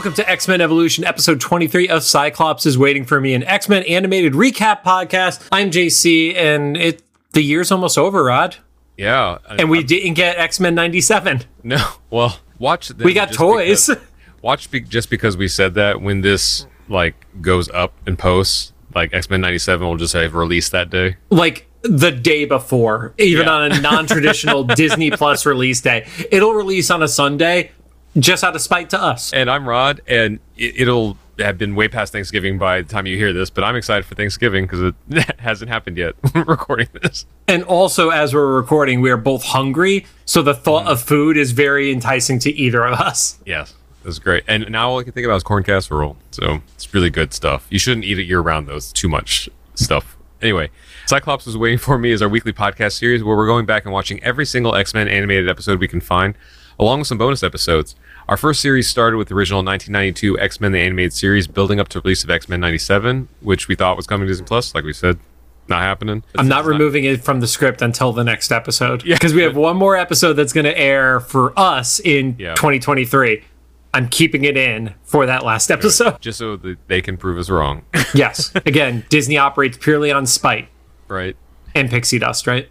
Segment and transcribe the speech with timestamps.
[0.00, 3.68] Welcome to X Men Evolution, episode 23 of Cyclops is Waiting for Me, an X
[3.68, 5.46] Men animated recap podcast.
[5.52, 8.56] I'm JC, and it the year's almost over, Rod.
[8.96, 11.42] Yeah, And we didn't get X Men 97.
[11.62, 11.86] no.
[12.08, 12.90] Well, watch.
[12.94, 13.88] We got toys.
[13.88, 14.02] because-
[14.40, 19.12] watch be, just because we said that when this like goes up in posts, like
[19.12, 21.18] X Men '97 will just have released that day.
[21.28, 23.52] like the day before, even Yeah.
[23.52, 26.06] on a non traditional Disney Plus release day.
[26.30, 27.72] It'll release on a Sunday
[28.18, 29.32] just out of spite to us.
[29.32, 33.16] And I'm Rod, and it, it'll have been way past Thanksgiving by the time you
[33.16, 33.50] hear this.
[33.50, 34.94] But I'm excited for Thanksgiving because it
[35.40, 36.14] hasn't happened yet.
[36.34, 37.26] Recording this.
[37.48, 40.06] And also, as we're recording, we are both hungry.
[40.24, 40.92] So the thought mm-hmm.
[40.92, 43.38] of food is very enticing to either of us.
[43.44, 44.44] Yes, was great.
[44.46, 46.16] And now all I can think about is corn casserole.
[46.30, 47.66] So it's really good stuff.
[47.70, 48.76] You shouldn't eat it year round, though.
[48.76, 50.16] It's too much stuff.
[50.42, 50.70] Anyway,
[51.06, 53.92] Cyclops is waiting for me is our weekly podcast series where we're going back and
[53.92, 56.34] watching every single X Men animated episode we can find,
[56.78, 57.94] along with some bonus episodes.
[58.30, 61.88] Our first series started with the original 1992 X Men the Animated Series, building up
[61.88, 64.72] to release of X Men 97, which we thought was coming to Disney Plus.
[64.72, 65.18] Like we said,
[65.66, 66.22] not happening.
[66.38, 69.04] I'm not removing it from the script until the next episode.
[69.04, 69.16] Yeah.
[69.16, 72.54] Because we have one more episode that's going to air for us in Yeah.
[72.54, 73.42] 2023.
[73.92, 76.20] I'm keeping it in for that last episode.
[76.20, 77.82] just so that they can prove us wrong,
[78.14, 78.52] yes.
[78.64, 80.68] Again, Disney operates purely on spite
[81.08, 81.34] right?
[81.74, 82.68] and pixie dust, right?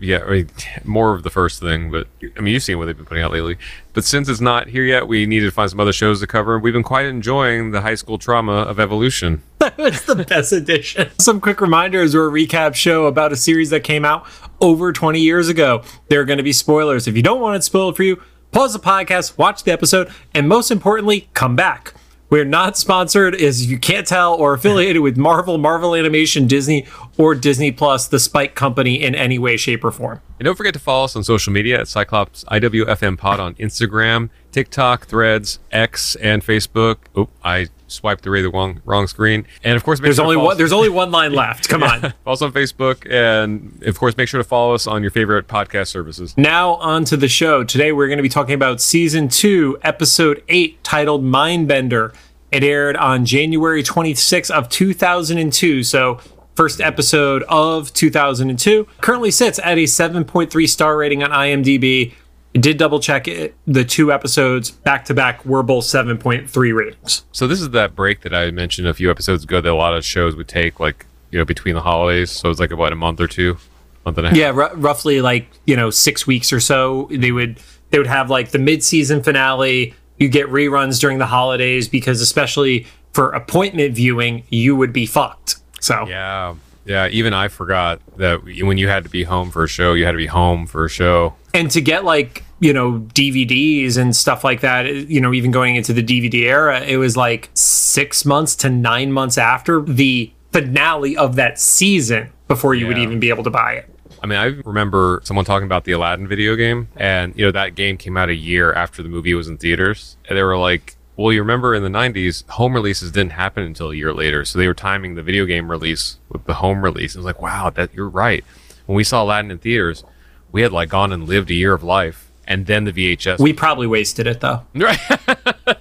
[0.00, 0.50] Yeah, I mean,
[0.84, 2.06] more of the first thing, but
[2.36, 3.58] I mean, you've seen what they've been putting out lately.
[3.92, 6.58] But since it's not here yet, we needed to find some other shows to cover.
[6.58, 9.42] We've been quite enjoying the high school trauma of Evolution.
[9.78, 11.10] It's the best edition.
[11.18, 14.26] Some quick reminders or a recap show about a series that came out
[14.60, 15.82] over 20 years ago.
[16.08, 17.06] There are going to be spoilers.
[17.06, 20.48] If you don't want it spoiled for you, pause the podcast, watch the episode, and
[20.48, 21.94] most importantly, come back.
[22.30, 26.86] We're not sponsored, as you can't tell, or affiliated with Marvel, Marvel Animation, Disney,
[27.18, 30.20] or Disney Plus, the Spike Company, in any way, shape, or form.
[30.38, 34.30] And don't forget to follow us on social media at Cyclops IWFM Pod on Instagram,
[34.52, 36.98] TikTok, Threads, X, and Facebook.
[37.16, 39.46] Oh, I swiped away the wrong wrong screen.
[39.64, 40.56] And of course, There's sure only one.
[40.56, 41.68] There's only one line left.
[41.68, 42.00] Come on.
[42.24, 45.48] follow us on Facebook, and of course, make sure to follow us on your favorite
[45.48, 46.36] podcast services.
[46.36, 47.64] Now on to the show.
[47.64, 52.14] Today we're going to be talking about season two, episode eight, titled Mindbender.
[52.50, 55.84] It aired on January 26th of 2002.
[55.84, 56.18] So
[56.54, 58.86] first episode of 2002.
[59.00, 62.12] Currently sits at a 7.3 star rating on IMDb.
[62.52, 63.54] Did double check it.
[63.66, 67.24] The two episodes back to back were both 7.3 ratings.
[67.30, 69.94] So this is that break that I mentioned a few episodes ago that a lot
[69.94, 72.30] of shows would take, like you know, between the holidays.
[72.30, 73.56] So it's like about a month or two,
[74.04, 74.38] month and a half.
[74.38, 77.08] Yeah, r- roughly like you know six weeks or so.
[77.12, 79.94] They would they would have like the mid season finale.
[80.18, 85.56] You get reruns during the holidays because especially for appointment viewing, you would be fucked.
[85.80, 86.56] So Yeah,
[86.90, 87.06] yeah.
[87.06, 90.10] Even I forgot that when you had to be home for a show, you had
[90.10, 91.34] to be home for a show.
[91.54, 95.52] and to get like you know DVDs and stuff like that, eh, you know, even
[95.52, 100.32] going into the DVD era, it was like six months to nine months after the
[100.52, 103.88] finale of that season before you would even be able to buy it.
[104.20, 107.76] I mean, I remember someone talking about the Aladdin video game, and you know that
[107.76, 110.96] game came out a year after the movie was in theaters, and they were like,
[111.20, 114.58] "Well, you remember in the '90s, home releases didn't happen until a year later, so
[114.58, 117.70] they were timing the video game release with the home release." It was like, "Wow,
[117.70, 118.44] that you're right."
[118.86, 120.04] When we saw Aladdin in theaters,
[120.52, 123.38] we had like gone and lived a year of life, and then the VHS.
[123.38, 124.62] We probably wasted it though.
[124.74, 124.98] right?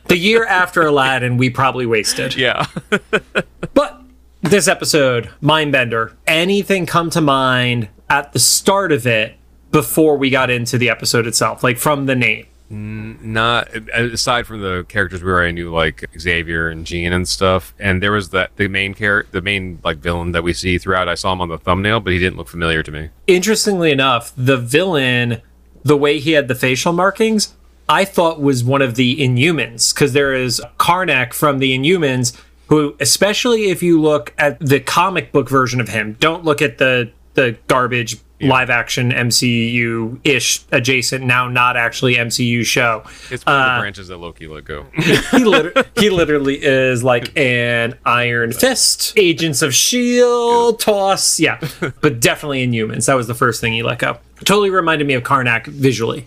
[0.08, 2.36] The year after Aladdin, we probably wasted.
[2.36, 2.66] yeah.
[3.74, 4.02] But
[4.42, 9.38] this episode, Mindbender, anything come to mind at the start of it
[9.72, 12.46] before we got into the episode itself, like from the name?
[12.70, 18.02] Not aside from the characters we already knew like Xavier and Jean and stuff and
[18.02, 21.16] there was that the main character the main like villain that we see throughout I
[21.16, 23.10] saw him on the thumbnail but he didn't look familiar to me.
[23.28, 25.42] Interestingly enough, the villain,
[25.84, 27.56] the way he had the facial markings,
[27.88, 32.96] I thought was one of the Inhumans, because there is Karnak from the Inhumans, who,
[33.00, 37.12] especially if you look at the comic book version of him, don't look at the
[37.34, 43.04] the garbage live action MCU ish adjacent, now not actually MCU show.
[43.30, 44.86] it's one of the uh, branches that Loki let go
[45.32, 51.40] he, liter- he literally is like an Iron Fist, Agents of S.H.I.E.L.D., Toss.
[51.40, 51.60] Yeah,
[52.02, 53.06] but definitely Inhumans.
[53.08, 54.18] That was the first thing he let go.
[54.46, 56.26] Totally reminded me of Karnak visually.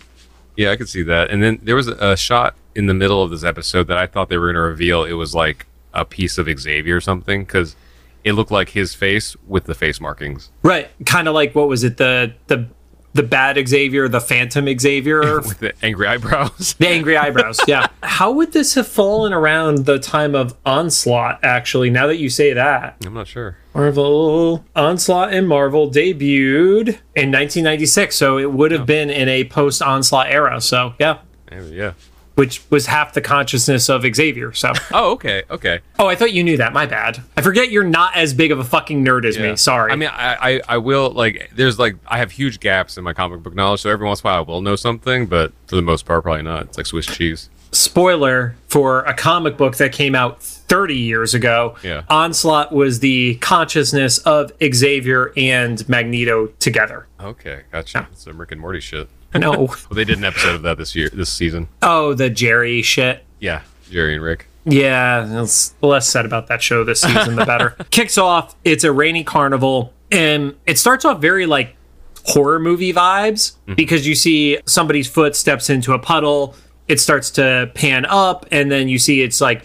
[0.56, 3.30] yeah I could see that and then there was a shot in the middle of
[3.30, 6.36] this episode that I thought they were going to reveal it was like a piece
[6.38, 7.74] of Xavier or something because
[8.24, 10.88] it looked like his face with the face markings Right.
[11.06, 11.96] Kind of like, what was it?
[11.96, 12.68] The, the,
[13.14, 17.60] the bad Xavier, the Phantom Xavier, with the angry eyebrows the angry eyebrows.
[17.66, 17.88] Yeah.
[18.02, 22.52] How would this have fallen around the time of Onslaught, actually, now that you say
[22.52, 22.96] that?
[23.04, 28.86] I'm not sure Marvel Onslaught and Marvel debuted in 1996, so it would have oh.
[28.86, 30.60] been in a post Onslaught era.
[30.60, 31.18] So yeah,
[31.50, 31.92] yeah
[32.34, 34.52] which was half the consciousness of Xavier.
[34.52, 35.80] So, Oh, okay, okay.
[35.98, 36.72] oh, I thought you knew that.
[36.72, 37.22] My bad.
[37.36, 39.56] I forget you're not as big of a fucking nerd as me.
[39.56, 39.92] Sorry.
[39.92, 41.50] I mean, I, I, I will like.
[41.54, 44.26] There's like I have huge gaps in my comic book knowledge, so every once in
[44.26, 46.62] a while I will know something, but for the most part, probably not.
[46.64, 47.50] It's like Swiss cheese.
[47.72, 51.76] Spoiler for a comic book that came out 30 years ago.
[51.82, 52.02] Yeah.
[52.08, 57.06] Onslaught was the consciousness of Xavier and Magneto together.
[57.20, 58.08] Okay, gotcha.
[58.14, 59.08] Some Rick and Morty shit.
[59.34, 59.52] No.
[59.66, 61.68] Well, they did an episode of that this year, this season.
[61.82, 63.24] oh, the Jerry shit.
[63.40, 64.46] Yeah, Jerry and Rick.
[64.64, 67.70] Yeah, it's- the less said about that show this season, the better.
[67.90, 71.76] Kicks off, it's a rainy carnival, and it starts off very like
[72.24, 73.74] horror movie vibes mm-hmm.
[73.74, 76.54] because you see somebody's foot steps into a puddle,
[76.88, 79.64] it starts to pan up, and then you see it's like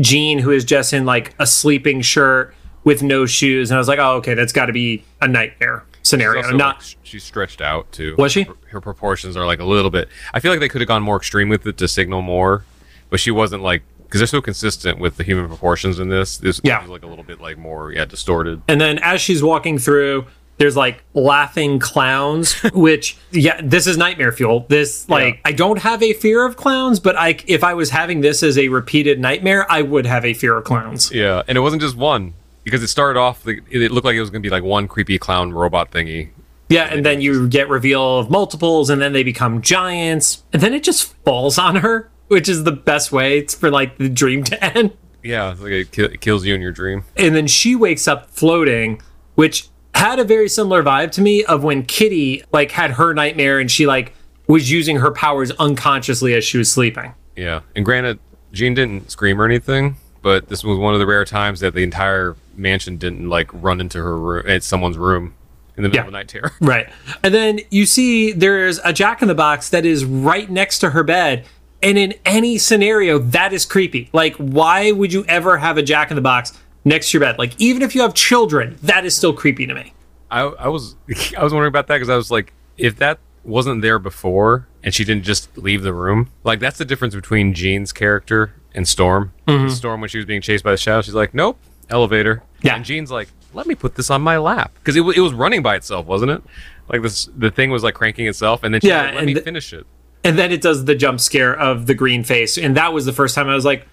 [0.00, 2.54] Jean, who is just in like a sleeping shirt
[2.84, 3.70] with no shoes.
[3.70, 6.42] And I was like, oh, okay, that's got to be a nightmare scenario.
[6.44, 8.14] also, Not like, she's stretched out too.
[8.18, 8.44] Was she?
[8.44, 10.08] Her, her proportions are like a little bit.
[10.32, 12.64] I feel like they could have gone more extreme with it to signal more,
[13.10, 16.38] but she wasn't like because they're so consistent with the human proportions in this.
[16.38, 16.80] This Yeah.
[16.80, 18.62] was like a little bit like more yeah distorted.
[18.68, 20.26] And then as she's walking through,
[20.58, 24.66] there's like laughing clowns, which yeah, this is nightmare fuel.
[24.68, 25.40] This like Yeah.
[25.44, 28.58] I don't have a fear of clowns, but I if I was having this as
[28.58, 31.10] a repeated nightmare, I would have a fear of clowns.
[31.12, 32.34] Yeah, and it wasn't just one
[32.64, 33.46] because it started off.
[33.46, 36.30] Like, it looked like it was going to be like one creepy clown robot thingy.
[36.68, 40.74] Yeah, and then you get reveal of multiples, and then they become giants, and then
[40.74, 44.44] it just falls on her, which is the best way it's for like the dream
[44.44, 44.94] to end.
[45.22, 47.04] Yeah, like it kills you in your dream.
[47.16, 49.00] and then she wakes up floating,
[49.34, 53.58] which had a very similar vibe to me of when Kitty like had her nightmare
[53.58, 54.12] and she like
[54.46, 57.12] was using her powers unconsciously as she was sleeping.
[57.36, 58.18] Yeah, and granted,
[58.52, 61.82] Jean didn't scream or anything, but this was one of the rare times that the
[61.82, 65.34] entire mansion didn't like run into her room, at someone's room
[65.76, 66.02] in the middle Yeah.
[66.02, 66.52] of a night terror.
[66.60, 66.88] Right.
[67.22, 70.90] And then you see there's a jack in the box that is right next to
[70.90, 71.44] her bed.
[71.80, 74.10] And in any scenario, that is creepy.
[74.12, 76.52] Like, why would you ever have a jack in the box
[76.84, 77.38] next to your bed?
[77.38, 79.92] Like, even if you have children, that is still creepy to me.
[80.30, 80.96] I, I was
[81.36, 84.92] I was wondering about that because I was like, if that wasn't there before and
[84.94, 89.32] she didn't just leave the room, like that's the difference between Jean's character and Storm.
[89.46, 89.68] Mm-hmm.
[89.70, 91.58] Storm, when she was being chased by the shadow, she's like, nope,
[91.88, 92.42] elevator.
[92.62, 92.76] Yeah.
[92.76, 95.62] And Jean's like, let me put this on my lap because it, it was running
[95.62, 96.42] by itself, wasn't it?
[96.88, 99.40] Like this, the thing was like cranking itself, and then Yeah, like, let me the-
[99.40, 99.86] finish it.
[100.24, 102.58] And then it does the jump scare of the green face.
[102.58, 103.86] And that was the first time I was like,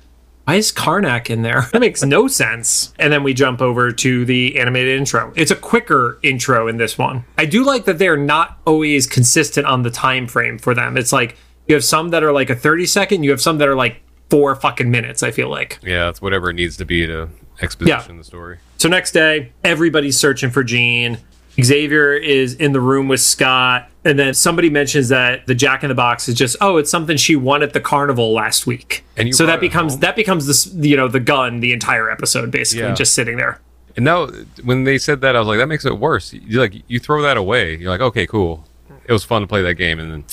[0.46, 1.68] why is Karnak in there?
[1.74, 2.94] That makes no sense.
[3.00, 5.34] And then we jump over to the animated intro.
[5.36, 7.26] It's a quicker intro in this one.
[7.38, 10.98] I do like that they're not always consistent on the time frame for them.
[10.98, 11.38] It's like
[11.68, 14.02] you have some that are like a 30 second, you have some that are like
[14.30, 15.80] four fucking minutes, I feel like.
[15.84, 17.30] Yeah, it's whatever it needs to be to
[17.62, 18.18] exposition Yeah.
[18.20, 18.58] the story.
[18.78, 21.18] So next day, everybody's searching for Jean.
[21.64, 25.90] Xavier is in the room with Scott, and then somebody mentions that the Jack in
[25.90, 29.04] the Box is just oh, it's something she won at the carnival last week.
[29.18, 30.00] And you so that becomes home?
[30.02, 32.94] that becomes this you know the gun the entire episode basically Yeah.
[32.94, 33.60] just sitting there.
[33.96, 34.28] And now,
[34.66, 36.34] when they said that, I was like, that makes it worse.
[36.34, 37.78] You like you throw that away.
[37.78, 38.66] You're like, okay, cool.
[39.08, 40.24] It was fun to play that game, and then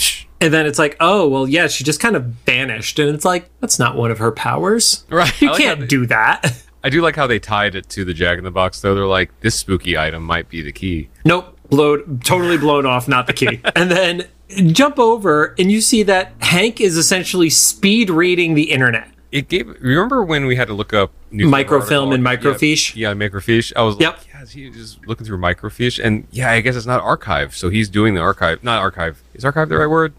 [0.40, 3.48] And then it's like oh well yeah she just kind of vanished, and it's like
[3.60, 5.04] that's not one of her powers.
[5.10, 5.40] right.
[5.40, 6.62] You like can't they- do that.
[6.84, 8.94] I do like how they tied it to the Jack in the Box, though.
[8.94, 11.08] They're like, this spooky item might be the key.
[11.24, 13.60] Nope, blown, totally blown off, not the key.
[13.76, 14.26] and then
[14.72, 19.08] jump over, and you see that Hank is essentially speed reading the internet.
[19.30, 19.66] It gave.
[19.80, 22.94] Remember when we had to look up Microfilm and microfiche?
[22.94, 23.72] Yeah, yeah, microfiche.
[23.74, 24.18] I was Yep.
[24.18, 27.56] like, yeah, he just looking through microfiche, and yeah, I guess it's not archive.
[27.56, 29.22] So he's doing the archive, not archive.
[29.32, 30.12] Is archive the right word?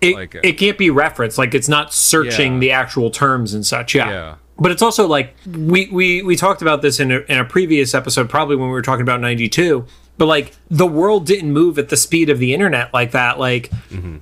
[0.00, 2.58] It, Like, uh, it can't be referenced, like it's not searching Yeah.
[2.60, 3.94] the actual terms and such.
[3.94, 4.08] Yeah.
[4.10, 4.34] Yeah.
[4.58, 7.94] But it's also like we we we talked about this in a, in a previous
[7.94, 9.86] episode, probably when we were talking about ninety two.
[10.16, 13.38] But like the world didn't move at the speed of the internet like that.
[13.38, 14.16] Like Mm-hmm.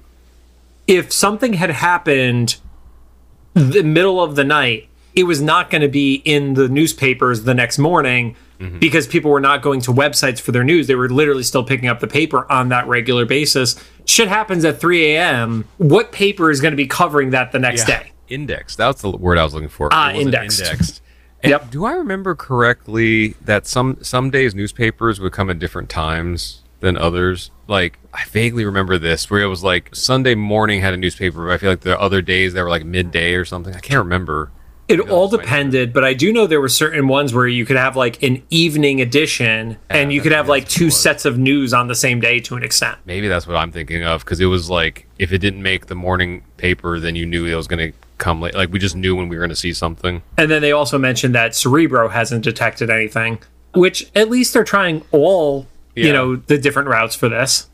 [0.87, 2.57] if something had happened
[3.55, 7.55] the middle of the night, it was not going to be in the newspapers the
[7.55, 8.79] next morning Mm-hmm.
[8.79, 10.87] because people were not going to websites for their news.
[10.87, 13.77] They were literally still picking up the paper on that regular basis.
[14.07, 15.69] Shit happens at 3 a.m.
[15.77, 18.13] What paper is going to be covering that the next day?
[18.29, 18.77] Index.
[18.77, 19.89] That's the word I was looking for.
[19.93, 20.61] Ah, indexed.
[20.61, 21.03] indexed.
[21.43, 21.71] And Yep.
[21.71, 26.97] Do I remember correctly that some some days newspapers would come at different times than
[26.97, 27.51] others?
[27.69, 31.47] Like I vaguely remember this, where it was like Sunday morning had a newspaper.
[31.47, 33.75] But I feel like the other days they were like midday or something.
[33.75, 34.51] I can't remember.
[34.89, 37.97] It all depended, but I do know there were certain ones where you could have
[37.97, 41.01] like an evening edition and you could have like two what it was.
[41.01, 42.99] sets of news on the same day to an extent.
[43.05, 45.97] Maybe that's what I'm thinking of because it was like if it didn't make the
[45.97, 48.55] morning paper, then you knew it was going to come late.
[48.55, 50.23] Like we just knew when we were going to see something.
[50.39, 53.39] And then they also mentioned that Cerebro hasn't detected anything,
[53.75, 57.69] which at least they're trying all, you know, the different routes for this.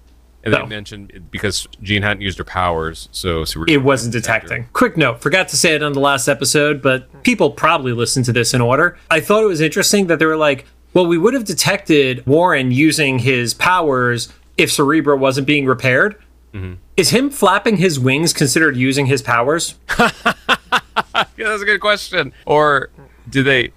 [0.45, 0.61] And No.
[0.63, 4.67] they mentioned because Jean hadn't used her powers, so, so it wasn't detecting.
[4.73, 8.33] Quick note, forgot to say it on the last episode, but people probably listened to
[8.33, 8.99] this in order.
[9.09, 12.73] I thought it was interesting that they were like, well, we would have detected Warren
[12.73, 16.17] using his powers if Cerebro wasn't being repaired.
[16.53, 16.75] Mm-hmm.
[16.97, 19.77] Is him flapping his wings considered using his powers?
[21.15, 22.33] Yeah, that's a good question.
[22.47, 22.91] Or
[23.29, 23.73] do they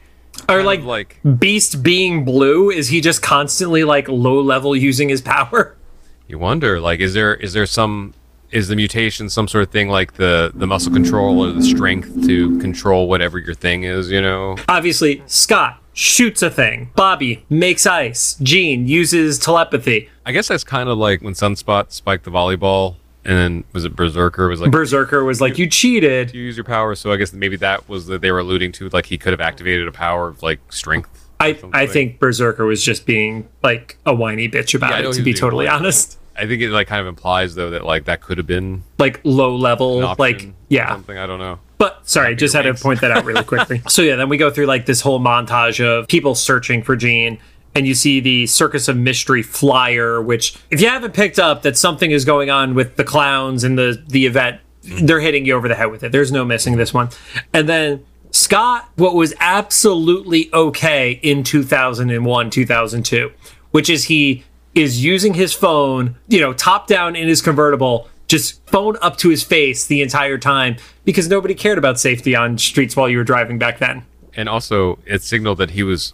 [0.47, 5.21] Or like, like Beast being blue, is he just constantly like low level using his
[5.21, 5.75] power?
[6.27, 8.13] you wonder like is there is there some
[8.51, 12.25] is the mutation some sort of thing like the the muscle control or the strength
[12.25, 14.55] to control whatever your thing is, you know?
[14.69, 16.91] Obviously, Scott shoots a thing.
[16.95, 18.35] Bobby makes ice.
[18.41, 20.09] Jean uses telepathy.
[20.25, 23.95] I guess that's kind of like when Sunspot spiked the volleyball and then was it
[23.95, 27.33] Berserker was like Berserker was like, "You cheated." you use your power, so I guess
[27.33, 30.27] maybe that was that they were alluding to like he could have activated a power
[30.27, 31.27] of like strength.
[31.39, 31.59] I.
[31.73, 35.33] I think Berserker was just being like a whiny bitch about Yeah, it, to be
[35.33, 35.77] totally whiny.
[35.79, 36.17] honest.
[36.37, 39.19] I think it like kind of implies though that like that could have been Like
[39.23, 40.89] low level, like yeah.
[40.89, 41.17] something.
[41.17, 41.59] I don't know.
[41.77, 43.81] But sorry, just had to point that out really quickly.
[43.89, 47.37] so yeah, then we go through like this whole montage of people searching for Jean.
[47.75, 51.77] And you see the Circus of Mystery flyer, which, if you haven't picked up that
[51.77, 55.67] something is going on with the clowns and the the event, they're hitting you over
[55.67, 56.11] the head with it.
[56.11, 57.09] There's no missing this one.
[57.53, 63.31] And then Scott, what was absolutely okay in 2001, 2002,
[63.71, 68.63] which is he is using his phone, you know, top down in his convertible, just
[68.67, 72.95] phone up to his face the entire time because nobody cared about safety on streets
[72.95, 74.05] while you were driving back then.
[74.35, 76.13] And also, it signaled that he was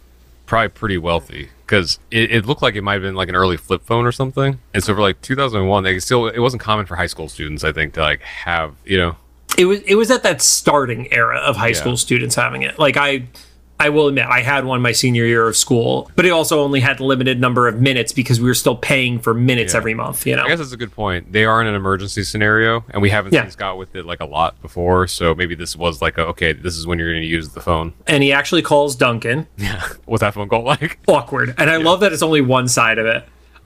[0.52, 3.56] probably pretty wealthy because it, it looked like it might have been like an early
[3.56, 4.58] flip phone or something.
[4.74, 7.72] And so for like 2001, they still it wasn't common for high school students, I
[7.72, 9.16] think, to like have you know.
[9.56, 11.72] It was it was at that starting era of high Yeah.
[11.74, 12.78] school students having it.
[12.78, 13.28] Like I
[13.80, 16.78] I will admit I had one my senior year of school, but it also only
[16.78, 19.78] had a limited number of minutes because we were still paying for minutes Yeah.
[19.78, 20.44] every month, you know.
[20.44, 21.32] I guess that's a good point.
[21.32, 23.42] They are in an emergency scenario, and we haven't Yeah.
[23.42, 25.08] seen Scott with it like a lot before.
[25.08, 27.60] So maybe this was like, a, okay, this is when you're going to use the
[27.60, 27.92] phone.
[28.06, 29.48] And he actually calls Duncan.
[29.58, 30.98] Yeah, what's that phone call like?
[31.08, 31.54] awkward.
[31.58, 33.24] And I love that it's only one side of it.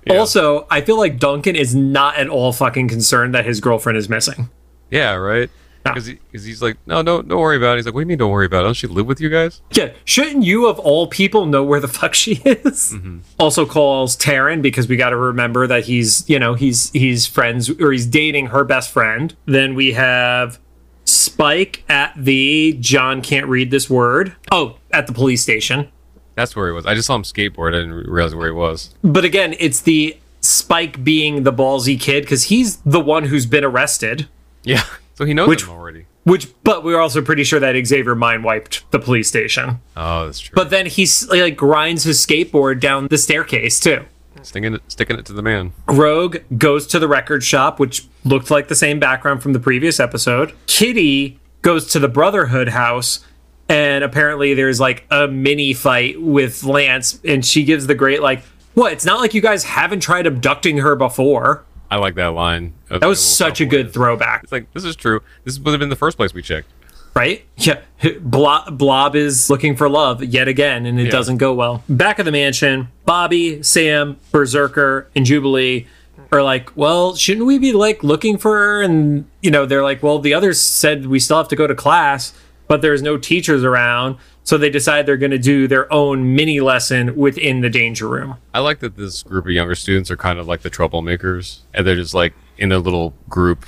[0.09, 4.09] Also, I feel like Duncan is not at all fucking concerned that his girlfriend is
[4.09, 4.49] missing.
[4.91, 5.51] Yeah, right.
[5.87, 5.95] No.
[5.95, 7.77] Because he, he's like, no, no, don't worry about it.
[7.77, 8.65] He's like, what do you mean, don't worry about it?
[8.65, 9.61] Don't she live with you guys?
[9.73, 12.93] Yeah, shouldn't you of all people know where the fuck she is?
[12.93, 13.19] Mm-hmm.
[13.39, 17.71] Also calls Taryn because we got to remember that he's, you know, he's he's friends
[17.81, 19.35] or he's dating her best friend.
[19.47, 20.59] Then we have
[21.05, 24.35] Spike at the John can't read this word.
[24.51, 25.89] Oh, at the police station.
[26.35, 26.85] That's where he was.
[26.85, 27.75] I just saw him skateboard.
[27.75, 28.95] I didn't realize where he was.
[29.03, 33.65] But again, it's the Spike being the ballsy kid because he's the one who's been
[33.65, 34.29] arrested.
[34.63, 34.85] Yeah.
[35.17, 36.07] So he knows Which- him already.
[36.25, 39.81] Which, but we're also pretty sure that Xavier mind wiped the police station.
[39.97, 40.53] Oh, that's true.
[40.57, 44.05] But then he's like grinds his skateboard down the staircase too.
[44.43, 45.73] sticking it, sticking it to the man.
[45.87, 50.01] Rogue goes to the record shop, which looked like the same background from the previous
[50.01, 50.53] episode.
[50.67, 53.25] Kitty goes to the Brotherhood house,
[53.69, 58.43] and apparently there's like a mini fight with Lance, and she gives the great like,
[58.75, 58.93] "What?
[58.93, 62.75] It's not like you guys haven't tried abducting her before." I like that line.
[62.89, 64.43] That was such a good throwback.
[64.43, 65.21] It's like this is true.
[65.45, 66.69] This would have been the first place we checked.
[67.15, 67.47] right?
[67.57, 67.81] Yeah.
[68.21, 71.11] Blob, Blob is looking for love yet again, and it Yeah.
[71.11, 71.83] doesn't go well.
[71.89, 75.87] Back of the mansion, Bobby, Sam, Berserker, and Jubilee
[76.31, 78.83] are like, well, shouldn't we be like looking for her?
[78.83, 81.75] And, you know, they're like, well, the others said we still have to go to
[81.75, 82.35] class,
[82.69, 84.17] but there's no teachers around.
[84.45, 88.37] So they decide they're going to do their own mini lesson within the danger room.
[88.55, 91.87] I like that this group of younger students are kind of like the troublemakers, and
[91.87, 93.67] they're just like in a little group,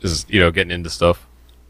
[0.00, 1.26] just you know, getting into stuff.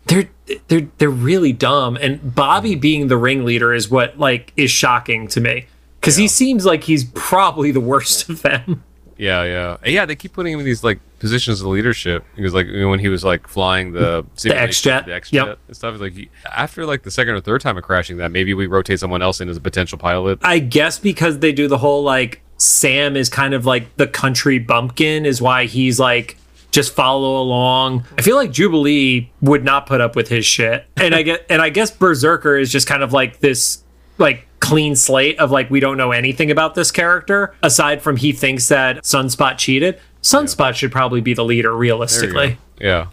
[0.06, 0.28] They're
[0.68, 5.40] they're they're really dumb, and Bobby being the ringleader is what like is shocking to
[5.40, 5.66] me
[6.00, 8.82] because he seems like he's probably the worst of them.
[9.16, 10.06] Yeah, yeah, yeah.
[10.06, 13.24] They keep putting him in these like positions of leadership because, like, when he was
[13.24, 15.06] like flying the simulation- X-Jet.
[15.06, 15.58] the X jet Yep.
[15.68, 16.00] and stuff.
[16.00, 19.00] Like, he, after like the second or third time of crashing that, maybe we rotate
[19.00, 20.38] someone else in as a potential pilot.
[20.42, 24.58] I guess because they do the whole like Sam is kind of like the country
[24.58, 26.36] bumpkin is why he's like
[26.70, 28.04] just follow along.
[28.18, 30.84] I feel like Jubilee would not put up with his shit.
[30.96, 33.82] And I get and I guess Berserker is just kind of like this
[34.18, 38.32] like clean slate of like we don't know anything about this character aside from he
[38.32, 39.98] thinks that Sunspot cheated.
[40.22, 42.58] Sunspot should probably be the leader realistically.
[42.80, 43.06] Yeah,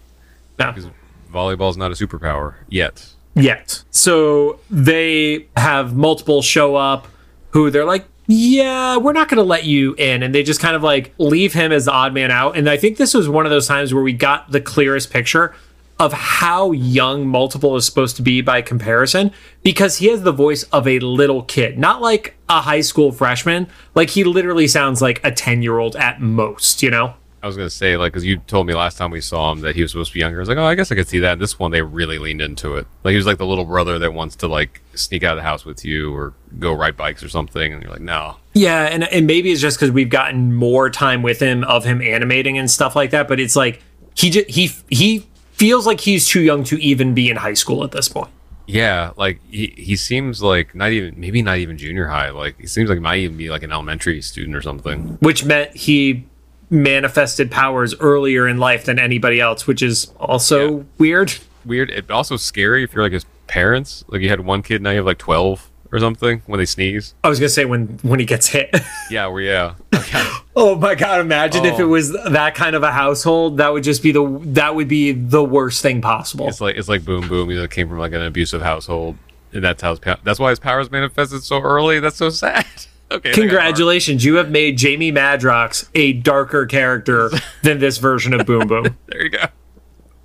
[0.57, 0.71] Yeah.
[0.71, 0.89] because
[1.31, 3.07] volleyball's not a superpower yet.
[3.35, 3.83] yet.
[3.91, 7.07] So they have multiple show up
[7.51, 10.23] who they're like, yeah, we're not going to let you in.
[10.23, 12.57] And they just kind of like leave him as the odd man out.
[12.57, 15.53] And I think this was one of those times where we got the clearest picture
[15.99, 19.31] of how young multiple is supposed to be by comparison
[19.63, 23.67] because he has the voice of a little kid, not like a high school freshman.
[23.93, 27.15] Like he literally sounds like a 10 year old at most, you know?
[27.41, 29.75] I was gonna say like because you told me last time we saw him that
[29.75, 30.39] he was supposed to be younger.
[30.39, 31.37] I was like, oh, I guess I could see that.
[31.37, 32.87] This one they really leaned into it.
[33.03, 35.47] Like he was like the little brother that wants to like sneak out of the
[35.47, 38.37] house with you or go ride bikes or something, and you're like, no.
[38.53, 42.01] Yeah, and and maybe it's just because we've gotten more time with him of him
[42.01, 43.27] animating and stuff like that.
[43.27, 43.79] But it's like
[44.15, 47.83] he just, he he feels like he's too young to even be in high school
[47.83, 48.29] at this point.
[48.67, 52.31] Yeah, like he, he seems like not even maybe not even junior high.
[52.31, 55.17] Like he seems like he might even be like an elementary student or something.
[55.21, 56.25] which meant he
[56.71, 60.83] manifested powers earlier in life than anybody else, which is also Yeah.
[60.97, 61.33] weird.
[61.63, 61.89] Weird.
[61.91, 64.03] It also scary if you're like his parents.
[64.07, 67.15] Like you had one kid, now you have like twelve or something when they sneeze.
[67.23, 68.75] I was gonna say when when he gets hit.
[69.11, 69.75] Yeah, well, yeah.
[70.55, 71.21] oh my god!
[71.21, 71.81] Imagine if Oh.
[71.83, 73.57] it was that kind of a household.
[73.57, 76.47] That would just be the that would be the worst thing possible.
[76.47, 77.49] It's like it's like boom boom.
[77.49, 79.15] He came from like an abusive household,
[79.53, 81.99] and that's how his that's why his powers manifested so early.
[81.99, 82.65] That's so sad.
[83.11, 87.29] okay, Congratulations, you have made Jamie Madrox a darker character
[87.61, 88.97] than this version of Boom Boom.
[89.07, 89.45] There you go.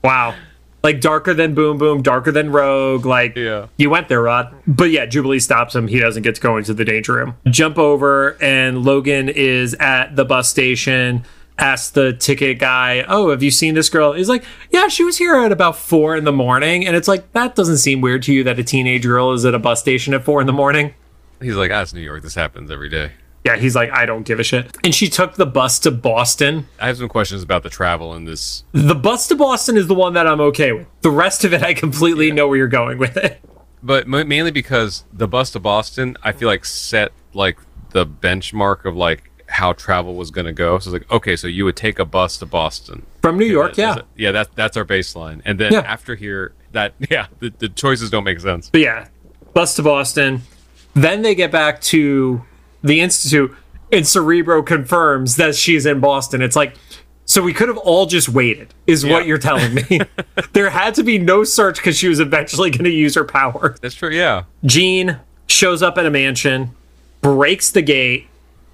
[0.02, 0.34] Wow.
[0.82, 3.04] Like darker than Boom Boom, darker than Rogue.
[3.04, 3.66] Like Yeah.
[3.76, 4.54] you went there, Rod.
[4.66, 5.88] But yeah, Jubilee stops him.
[5.88, 7.34] He doesn't get to go into the danger room.
[7.46, 11.24] Jump over, and Logan is at the bus station.
[11.58, 15.18] Asks the ticket guy, "Oh, have you seen this girl?" He's like, "Yeah, she was
[15.18, 18.32] here at about four in the morning." And it's like that doesn't seem weird to
[18.32, 20.94] you that a teenage girl is at a bus station at four in the morning.
[21.42, 22.22] He's like, ah, it's New York.
[22.22, 23.12] This happens every day.
[23.44, 24.76] Yeah, he's like, I don't give a shit.
[24.84, 26.66] And she took the bus to Boston.
[26.78, 28.64] I have some questions about the travel in this.
[28.72, 30.86] The bus to Boston is the one that I'm okay with.
[31.00, 33.40] The rest of it, I completely know where you're going with it.
[33.82, 37.58] But ma- mainly because the bus to Boston, I feel like set like
[37.92, 40.78] the benchmark of like how travel was going to go.
[40.78, 43.06] So it's like, okay, so you would take a bus to Boston.
[43.22, 43.86] From New York, yeah.
[43.94, 45.40] that's- yeah, that's that's our baseline.
[45.46, 45.80] And then Yeah.
[45.80, 48.68] after here, that yeah, the, the choices don't make sense.
[48.68, 49.08] But yeah,
[49.54, 50.42] bus to Boston.
[50.92, 52.44] Then they get back to
[52.82, 53.54] the Institute,
[53.92, 56.42] and Cerebro confirms that she's in Boston.
[56.42, 56.74] It's like,
[57.24, 59.12] so we could have all just waited, is Yeah.
[59.12, 60.00] what you're telling me.
[60.52, 63.76] there had to be no search because she was eventually going to use her power.
[63.80, 64.10] That's true.
[64.10, 66.70] Yeah, Jean shows up at a mansion,
[67.20, 68.26] breaks the gate,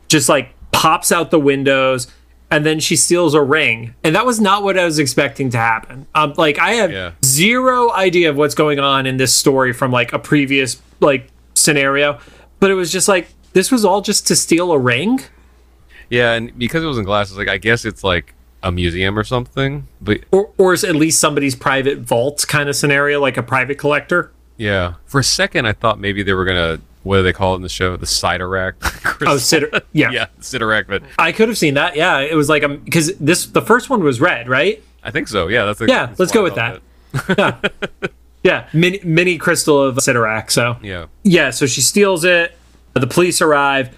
[0.09, 2.07] just like pops out the windows,
[2.51, 3.95] and then she steals a ring.
[4.05, 6.07] And that was not what I was expecting to happen.
[6.15, 7.11] Um, like I have Yeah.
[7.25, 12.19] zero idea of what's going on in this story from like a previous like scenario,
[12.61, 15.21] but it was just like this was all just to steal a ring.
[16.11, 19.25] yeah, and because it was in glasses, like I guess it's like a museum or
[19.25, 19.87] something.
[20.01, 23.79] But Or, or is at least somebody's private vault kind of scenario, like a private
[23.79, 24.31] collector.
[24.59, 27.57] yeah, for a second I thought maybe they were gonna what do they call it
[27.57, 27.97] in the show?
[27.97, 28.83] The Sideract.
[29.27, 30.11] Oh, Sid- yeah.
[30.11, 30.89] yeah, Sideract.
[30.89, 31.97] But I could have seen that.
[31.97, 34.83] Yeah, it was like um because this the first one was red, right?
[35.03, 35.49] I think so.
[35.49, 36.83] Yeah, that's a, Yeah, that's let's go with that.
[38.43, 40.51] Yeah, mini, mini crystal of Sidorak.
[40.53, 42.57] So Yeah, yeah, so she steals it.
[43.01, 43.95] The police arrive,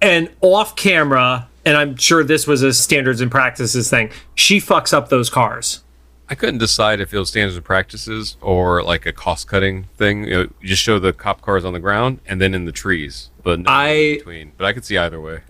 [0.00, 4.10] and off camera, and I'm sure this was a standards and practices thing.
[4.34, 5.82] She fucks up those cars.
[6.28, 10.24] I couldn't decide if it was standards and practices or like a cost cutting thing.
[10.24, 12.72] You, know, you just show the cop cars on the ground and then in the
[12.72, 14.52] trees, but no I- between.
[14.56, 15.40] But I could see either way.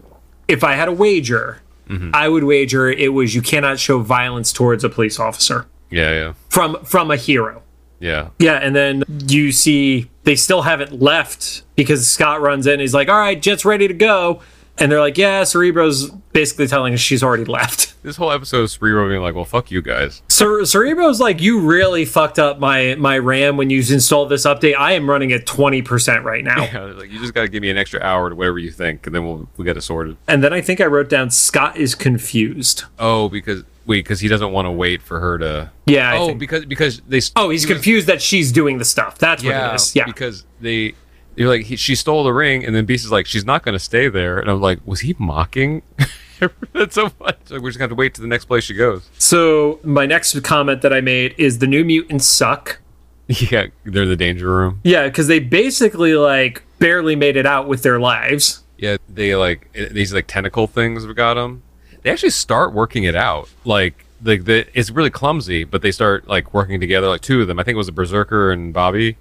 [0.48, 2.10] If I had a wager, mm-hmm.
[2.14, 6.32] I would wager it was you cannot show violence towards a police officer Yeah, yeah,
[6.48, 7.62] from from a hero.
[8.00, 8.30] yeah.
[8.40, 12.80] Yeah, and then you see they still haven't left because Scott runs in.
[12.80, 14.40] He's like, "All right, Jet's ready to go,"
[14.78, 17.94] and they're like, "Yeah." Cerebro's basically telling us she's already left.
[18.02, 21.60] This whole episode is Cerebro being like, "Well, fuck you guys." Cer- Cerebro's like, "You
[21.60, 24.76] really fucked up my my RAM when you installed this update.
[24.76, 27.62] I am running at twenty percent right now." Yeah, like you just got to give
[27.62, 30.16] me an extra hour to whatever you think, and then we'll we'll get it sorted.
[30.28, 32.84] And then I think I wrote down Scott is confused.
[32.98, 35.70] Oh, because wait, because he doesn't want to wait for her to.
[35.86, 36.12] Yeah.
[36.12, 37.20] I oh, think- because because they.
[37.36, 39.18] oh, he's he was- confused that she's doing the stuff.
[39.18, 39.94] That's what Yeah, it is.
[39.94, 40.06] Yeah.
[40.06, 40.94] because they.
[41.36, 43.74] You're like he, she stole the ring, and then Beast is like she's not going
[43.74, 45.82] to stay there, and I'm like, was he mocking?
[46.72, 47.38] That's so much.
[47.50, 49.08] Like, we're just going to have to wait to the next place she goes.
[49.18, 52.80] So my next comment that I made is the new mutants suck.
[53.28, 54.80] Yeah, they're the danger room.
[54.82, 58.64] Yeah, because they basically like barely made it out with their lives.
[58.76, 61.62] Yeah, they like eh, these like tentacle things have got them.
[62.02, 63.48] They actually start working it out.
[63.64, 67.08] Like the, the it's really clumsy, but they start like working together.
[67.08, 69.16] Like two of them, I think it was a berserker and Bobby.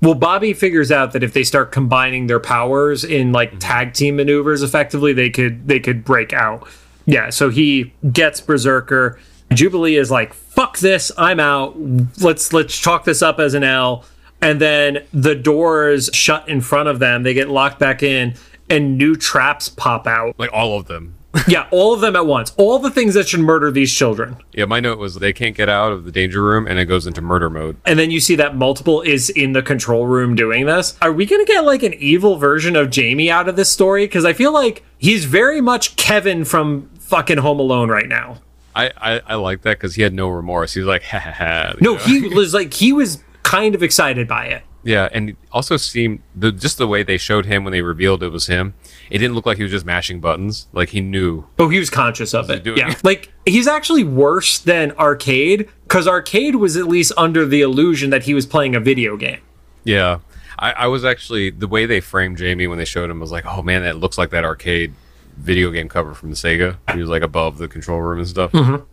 [0.00, 3.58] Well, Bobby figures out that if they start combining their powers in like mm-hmm.
[3.58, 6.66] tag team maneuvers effectively, they could they could break out.
[7.06, 9.18] Yeah, so he gets Berserker.
[9.50, 11.74] Jubilee is like, "Fuck this, I'm out.
[12.20, 14.04] Let's let's chalk this up as an L."
[14.40, 17.24] And then the doors shut in front of them.
[17.24, 18.34] They get locked back in,
[18.70, 20.38] and new traps pop out.
[20.38, 21.17] Like all of them.
[21.48, 22.52] yeah, all of them at once.
[22.56, 24.36] All the things that should murder these children.
[24.52, 27.06] Yeah, my note was they can't get out of the danger room, and it goes
[27.06, 27.76] into murder mode.
[27.84, 30.96] and then you see that multiple is in the control room doing this.
[31.02, 34.04] Are we going to get like an evil version of Jamie out of this story?
[34.04, 38.38] Because I feel like he's very much Kevin from fucking Home Alone right now.
[38.74, 40.74] I, I, I like that because he had no remorse.
[40.74, 41.74] He was like, ha ha ha.
[41.80, 41.98] No, know?
[41.98, 44.62] he was like he was kind of excited by it.
[44.88, 48.30] Yeah, and also seemed the just the way they showed him when they revealed it
[48.30, 48.72] was him.
[49.10, 50.66] It didn't look like he was just mashing buttons.
[50.72, 51.44] Like he knew.
[51.58, 52.64] Oh, he was conscious of it.
[52.64, 52.92] Yeah.
[52.92, 53.04] it?
[53.04, 58.22] Like he's actually worse than Arcade because Arcade was at least under the illusion that
[58.22, 59.42] he was playing a video game.
[59.84, 60.20] Yeah,
[60.58, 63.44] I, I was actually the way they framed Jamie when they showed him was like,
[63.44, 64.94] oh man, that looks like that arcade
[65.36, 66.78] video game cover from the Sega.
[66.94, 68.52] He was like above the control room and stuff.
[68.52, 68.84] Mm-hmm.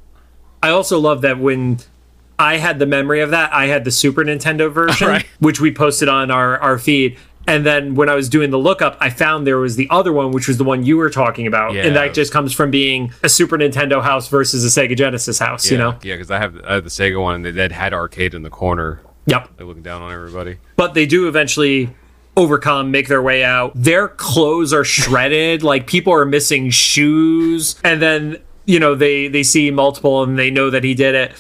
[0.62, 1.79] I also love that when
[2.38, 5.26] I had the memory of that, I had the Super Nintendo version, Right.
[5.39, 7.17] which we posted on our, our feed.
[7.48, 10.32] And then when I was doing the lookup, I found there was the other one,
[10.32, 11.74] which was the one you were talking about.
[11.74, 11.84] Yeah.
[11.86, 15.69] And that just comes from being a Super Nintendo house versus a Sega Genesis house,
[15.69, 15.91] you know?
[16.02, 18.41] yeah, because I have I have the Sega one and they that had arcade in
[18.41, 19.50] the corner, Yep.
[19.60, 20.58] like looking down on everybody.
[20.76, 21.95] but they do eventually
[22.36, 23.71] overcome, make their way out.
[23.76, 29.43] Their clothes are shredded, like people are missing shoes, and then you know they they
[29.43, 31.32] see multiple and they know that he did it,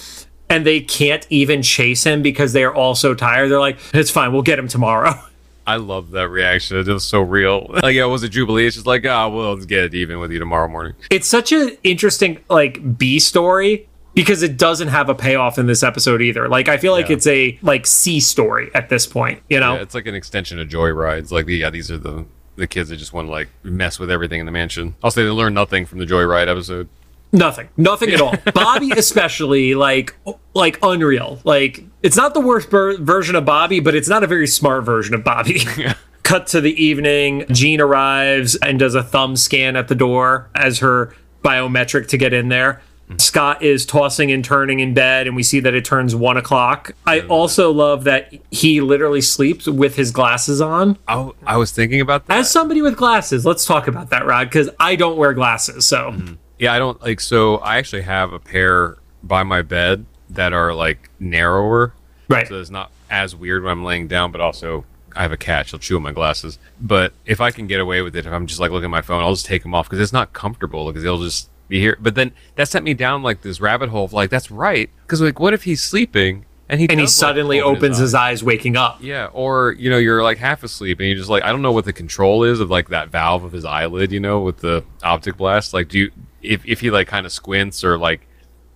[0.49, 3.49] and they can't even chase him because they are all so tired.
[3.49, 5.13] They're like, "It's fine, we'll get him tomorrow."
[5.67, 6.77] I love that reaction.
[6.77, 7.65] It was so real.
[7.81, 8.67] Like, yeah, it was a Jubilee.
[8.67, 10.93] It's just like, ah, we'll get it even with you tomorrow morning.
[11.09, 15.81] It's such an interesting like B story because it doesn't have a payoff in this
[15.81, 16.47] episode either.
[16.47, 17.15] Like I feel like Yeah.
[17.15, 19.73] it's a like C story at this point, you know.
[19.75, 21.31] Yeah, it's like an extension of Joyrides.
[21.31, 22.25] Like, yeah, these are the
[22.57, 24.93] the kids that just want to like mess with everything in the mansion.
[25.03, 26.87] I'll say they learn nothing from the Joyride episode.
[27.31, 27.69] Nothing.
[27.75, 28.35] Nothing at all.
[28.53, 30.15] Bobby especially like
[30.53, 31.39] like unreal.
[31.43, 34.83] Like it's not the worst ver- version of Bobby, but it's not a very smart
[34.83, 35.61] version of Bobby.
[36.23, 40.79] Cut to the evening, Jean arrives and does a thumb scan at the door as
[40.79, 42.81] her biometric to get in there.
[43.05, 43.19] Mm-hmm.
[43.19, 46.93] Scott is tossing and turning in bed, and we see that it turns one o'clock.
[47.05, 50.97] I also love that he literally sleeps with his glasses on.
[51.07, 52.37] Oh, I was thinking about that.
[52.39, 55.85] As somebody with glasses, let's talk about that, Rod, because I don't wear glasses.
[55.85, 56.33] So mm-hmm.
[56.59, 57.19] Yeah, I don't like.
[57.19, 61.93] So I actually have a pair by my bed that are like narrower,
[62.27, 62.47] right.
[62.47, 64.31] so it's not as weird when I'm laying down.
[64.31, 66.57] But also, I have a cat; she'll chew on my glasses.
[66.79, 69.01] But if I can get away with it, if I'm just like looking at my
[69.01, 71.97] phone, I'll just take them off because it's not comfortable because they'll just be here.
[71.99, 74.89] But then that sent me down like this rabbit hole of like, that's right.
[75.03, 78.43] Because like, what if he's sleeping and he and he suddenly open opens his eyes
[78.43, 78.97] waking up.
[79.01, 81.71] Yeah, or you know, you're like half asleep and you're just like, I don't know
[81.71, 84.83] what the control is of like that valve of his eyelid, you know, with the
[85.03, 85.73] optic blast.
[85.73, 86.11] Like, do you
[86.45, 88.27] if if he like kind of squints or like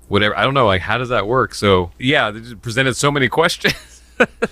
[0.08, 0.38] whatever?
[0.38, 0.66] I don't know.
[0.66, 1.54] Like, how does that work?
[1.54, 3.74] So yeah, they just presented so many questions.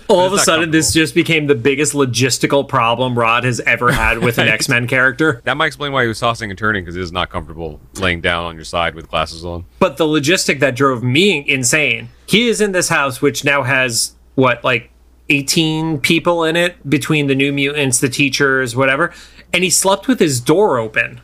[0.08, 4.18] All of a sudden, this just became the biggest logistical problem Rod has ever had
[4.20, 5.42] with an X Men character.
[5.44, 8.22] that might explain why he was tossing and turning because he was not comfortable laying
[8.22, 9.66] down on your side with glasses on.
[9.78, 12.08] But the logistic that drove me insane.
[12.26, 14.90] He is in this house, which now has what, like
[15.28, 19.12] 18 people in it between the new mutants, the teachers, whatever.
[19.52, 21.20] And he slept with his door open.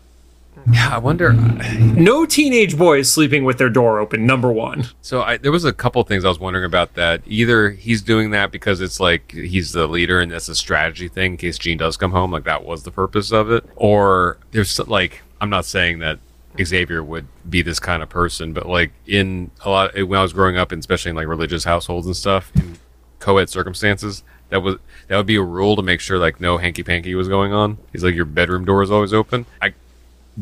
[0.71, 1.31] Yeah, I wonder.
[1.31, 4.87] Uh, no teenage boy is sleeping with their door open, number one.
[5.03, 7.23] So I, there was a couple things I was wondering about that.
[7.27, 11.33] Either he's doing that because it's like he's the leader and that's a strategy thing
[11.33, 14.79] in case Jean does come home, like that was the purpose of it, or there's
[14.89, 16.19] like I'm not saying that
[16.63, 20.33] Xavier would be this kind of person, but like in a lot when I was
[20.33, 22.79] growing up, and especially in like religious households and stuff, in
[23.19, 24.77] co-ed circumstances, that was
[25.09, 27.79] that would be a rule to make sure like no hanky panky was going on.
[27.93, 29.47] He's like your bedroom door is always open.
[29.61, 29.75] I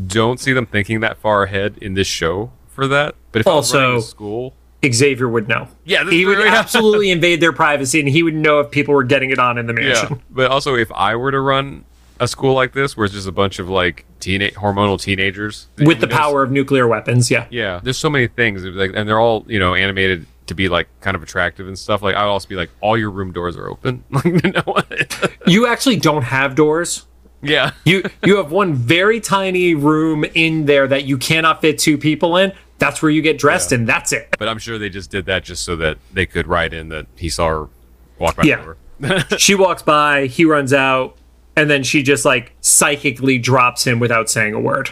[0.07, 3.14] don't see them thinking that far ahead in this show for that.
[3.33, 4.55] But if I was running a Also- school.
[4.85, 5.68] Xavier would know.
[5.85, 9.05] Yeah, He would very- absolutely invade their privacy and he would know if people were
[9.05, 10.22] getting it on in the Yeah, mansion.
[10.31, 11.85] but also if I were to run
[12.18, 16.00] a school like this, where it's just a bunch of like teenage hormonal teenagers With
[16.00, 17.46] the knows- power of nuclear weapons, yeah.
[17.50, 20.88] yeah, there's so many things, like, and they're all you know animated to be like
[21.00, 22.02] kind of attractive and stuff.
[22.02, 24.02] Like I would also be like, all your room doors are open.
[24.11, 24.85] Like no one.
[25.46, 27.07] You actually don't have doors.
[27.42, 31.98] Yeah, You you have one very tiny room in there that you cannot fit two
[31.98, 32.52] people in.
[32.78, 33.78] That's where you get dressed, Yeah.
[33.78, 34.35] and that's it.
[34.38, 37.07] but I'm sure they just did that just so that they could write in that
[37.16, 37.68] he saw her
[38.18, 38.74] walk by Yeah.
[39.38, 41.16] she walks by, he runs out,
[41.57, 44.90] and then she just like psychically drops him without saying a word.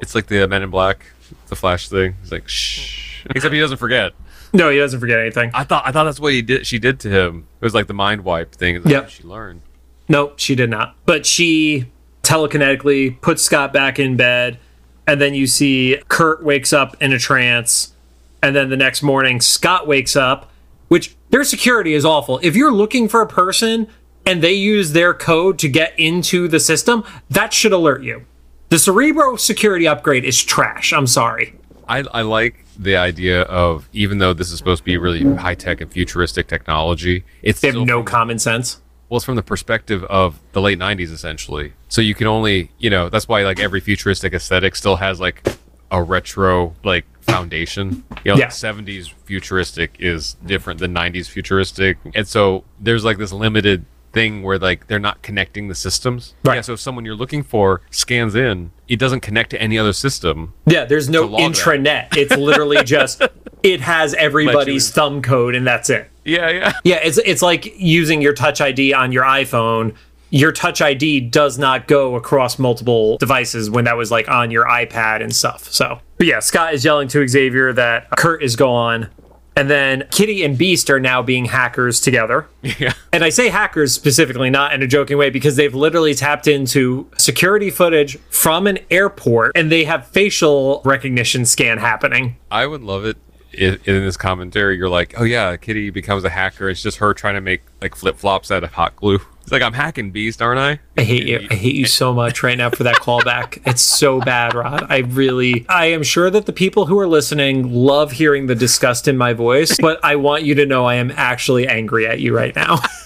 [0.00, 1.04] It's like the Men in Black,
[1.48, 2.14] the Flash thing.
[2.22, 4.12] He's like shh, except he doesn't forget.
[4.52, 5.50] No, he doesn't forget anything.
[5.54, 6.66] I thought I thought that's what he did.
[6.66, 7.46] She did to him.
[7.60, 8.76] It was like the mind wipe thing.
[8.76, 9.08] It's like, Yep.
[9.10, 9.60] She learned.
[10.08, 10.94] No, she did not.
[11.04, 11.90] But she
[12.22, 14.58] telekinetically puts Scott back in bed,
[15.06, 17.94] and then you see Kurt wakes up in a trance,
[18.42, 20.50] and then the next morning Scott wakes up,
[20.88, 22.38] which their security is awful.
[22.42, 23.88] If you're looking for a person
[24.24, 28.24] and they use their code to get into the system, that should alert you.
[28.68, 30.92] The Cerebro security upgrade is trash.
[30.92, 31.54] I'm sorry.
[31.88, 35.54] I, I like the idea of even though this is supposed to be really high
[35.54, 38.80] tech and futuristic technology, it's They have no from, common sense.
[39.08, 41.72] Well, it's from the perspective of the late '90s essentially.
[41.88, 45.46] So you can only, you know, that's why like every futuristic aesthetic still has like
[45.90, 48.02] a retro like foundation.
[48.24, 48.46] You know, Yeah.
[48.48, 51.98] 70s futuristic is different than 90s futuristic.
[52.14, 56.34] And so there's like this limited thing where like they're not connecting the systems.
[56.44, 56.56] Right.
[56.56, 59.92] Yeah, so if someone you're looking for scans in, it doesn't connect to any other
[59.92, 60.54] system.
[60.66, 61.52] Yeah, there's no To log that.
[61.54, 62.16] intranet.
[62.16, 63.22] It's literally just
[63.62, 66.10] it has everybody's thumb code and that's it.
[66.26, 66.72] Yeah, yeah.
[66.84, 69.94] Yeah, it's it's like using your Touch ID on your iPhone.
[70.30, 74.66] Your Touch ID does not go across multiple devices when that was like on your
[74.66, 75.72] iPad and stuff.
[75.72, 79.08] So, but yeah, Scott is yelling to Xavier that Kurt is gone,
[79.56, 82.46] and then Kitty and Beast are now being hackers together.
[82.62, 82.92] Yeah.
[83.12, 87.08] And I say hackers specifically, not in a joking way, because they've literally tapped into
[87.16, 92.36] security footage from an airport and they have facial recognition scan happening.
[92.50, 93.16] I would love it
[93.56, 96.68] if in this commentary you're like, oh yeah, Kitty becomes a hacker.
[96.68, 99.20] It's just her trying to make like flip flops out of hot glue.
[99.42, 100.80] It's like I'm hacking Beast, aren't I?
[101.00, 101.46] I hate you.
[101.48, 103.62] I hate you so much right now for that callback.
[103.66, 104.86] It's so bad, Rod.
[104.88, 109.06] I really, I am sure that the people who are listening love hearing the disgust
[109.06, 112.34] in my voice, but I want you to know I am actually angry at you
[112.34, 112.78] right now.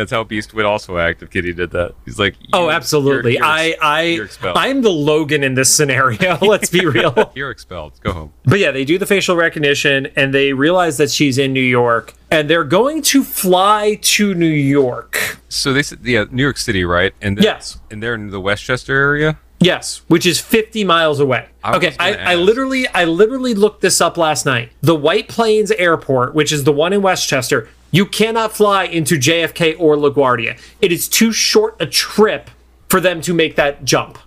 [0.00, 1.94] That's how Beast would also act if Kitty did that.
[2.04, 3.32] He's like, oh, absolutely.
[3.34, 4.56] you're- I, I, you're expelled.
[4.56, 6.38] I'm the Logan in this scenario.
[6.42, 7.30] Let's be real.
[7.34, 8.00] You're expelled.
[8.00, 8.32] Go home.
[8.44, 12.14] But yeah, they do the facial recognition and they realize that she's in New York
[12.30, 15.38] and they're going to fly to New York.
[15.48, 17.12] So they said, yeah, New York City, right?
[17.20, 17.78] And Yes.
[17.90, 19.38] and they're in the Westchester area.
[19.62, 21.46] Yes, which is 50 miles away.
[21.62, 24.72] I okay, I, I literally I literally looked this up last night.
[24.80, 29.76] The White Plains Airport, which is the one in Westchester, you cannot fly into JFK
[29.78, 30.58] or LaGuardia.
[30.80, 32.50] It is too short a trip
[32.88, 34.18] for them to make that jump.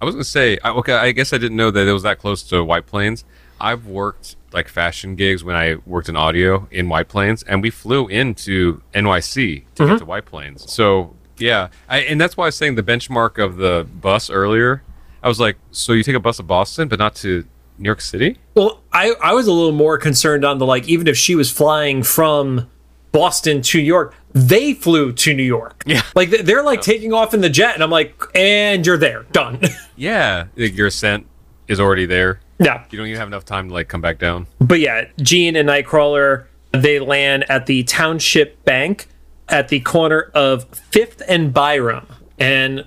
[0.00, 2.18] I was gonna say, I- okay, I guess I didn't know that it was that
[2.18, 3.24] close to White Plains.
[3.60, 7.70] I've worked like fashion gigs when I worked in audio in White Plains, and we
[7.70, 9.92] flew into NYC to Mm-hmm.
[9.92, 10.70] get to White Plains.
[10.72, 14.82] So yeah, I, and that's why I was saying the benchmark of the bus earlier.
[15.22, 17.44] I was like, so you take a bus to Boston, but not to
[17.78, 18.38] New York City?
[18.54, 21.50] Well, I, I was a little more concerned on the like, even if she was
[21.50, 22.68] flying from
[23.12, 25.82] Boston to New York, they flew to New York.
[25.86, 26.02] Yeah.
[26.14, 29.24] Like they- they're like taking off in the jet, and I'm like, and you're there,
[29.32, 29.60] done.
[29.96, 31.26] Yeah, your ascent
[31.68, 32.40] is already there.
[32.58, 32.84] yeah.
[32.90, 34.46] You don't even have enough time to like come back down.
[34.58, 39.08] But yeah, Jean and Nightcrawler, they land at the Township Bank
[39.50, 42.06] at the corner of Fifth and Byram.
[42.38, 42.86] And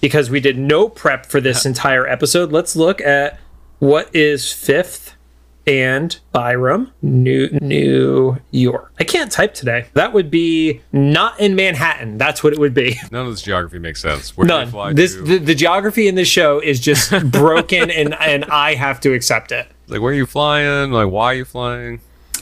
[0.00, 3.40] because we did no prep for this entire episode, let's look at
[3.80, 5.16] what is Fifth
[5.66, 8.92] and Byram, New New York.
[8.98, 9.86] I can't type today.
[9.94, 12.18] That would be not in Manhattan.
[12.18, 12.98] That's what it would be.
[13.10, 14.36] None of this geography makes sense.
[14.36, 14.96] Where do they fly None.
[14.96, 19.12] This the, the geography in this show is just broken and and I have to
[19.12, 19.68] accept it.
[19.88, 20.90] like, where are you flying?
[20.90, 22.00] Like, why are you flying?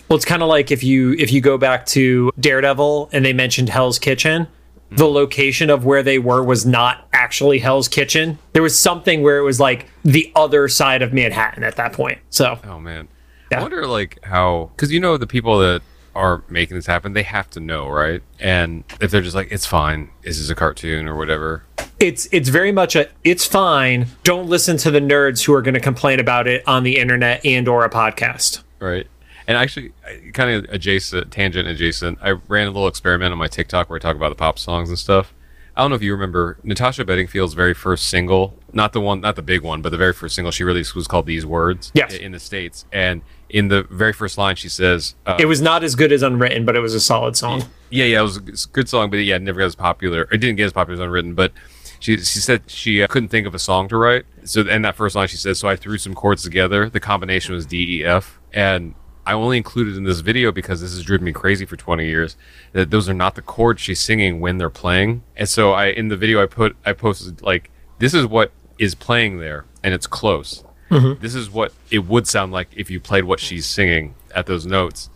[0.09, 3.33] Well, it's kind of like if you if you go back to Daredevil and they
[3.33, 4.48] mentioned Hell's Kitchen,
[4.90, 8.38] the location of where they were was not actually Hell's Kitchen.
[8.53, 12.18] There was something where it was like the other side of Manhattan at that point.
[12.31, 13.09] So Oh man,
[13.50, 13.59] Yeah.
[13.59, 15.83] I wonder like how because you know the people that
[16.16, 18.20] are making this happen, they have to know, right?
[18.40, 21.62] And if they're just like, it's fine, this is a cartoon or whatever.
[22.00, 24.07] it's it's very much a it's fine.
[24.24, 27.44] Don't listen to the nerds who are going to complain about it on the internet
[27.46, 28.62] and or a podcast.
[28.81, 29.07] Right.
[29.51, 29.93] And actually,
[30.33, 33.99] kind of adjacent, tangent adjacent, I ran a little experiment on my TikTok where I
[33.99, 35.35] talk about the pop songs and stuff.
[35.77, 39.35] I don't know if you remember Natasha Bedingfield's very first single, not the one, not
[39.35, 42.15] the big one, but the very first single she released was called "These Words." Yes.
[42.15, 45.83] in the states, and in the very first line she says, uh, It was not
[45.83, 47.65] as good as Unwritten, but it was a solid song.
[47.91, 50.29] Yeah, yeah, it was a good song, but yeah, it never got as popular.
[50.31, 51.51] It didn't get as popular as Unwritten, but
[51.99, 54.27] she she said she uh, couldn't think of a song to write.
[54.45, 56.89] So, and that first line she said, so I threw some chords together.
[56.89, 58.95] The combination was D E F, and
[59.31, 62.37] I only included in this video because this has driven me crazy for 20 years.
[62.73, 65.23] That those are not the chords she's singing when they're playing.
[65.37, 68.95] And so I in the video I put I posted like this is what is
[68.95, 70.64] playing there, and it's close.
[70.90, 71.23] Mm-hmm.
[71.23, 74.66] This is what it would sound like if you played what she's singing at those
[74.66, 75.11] notes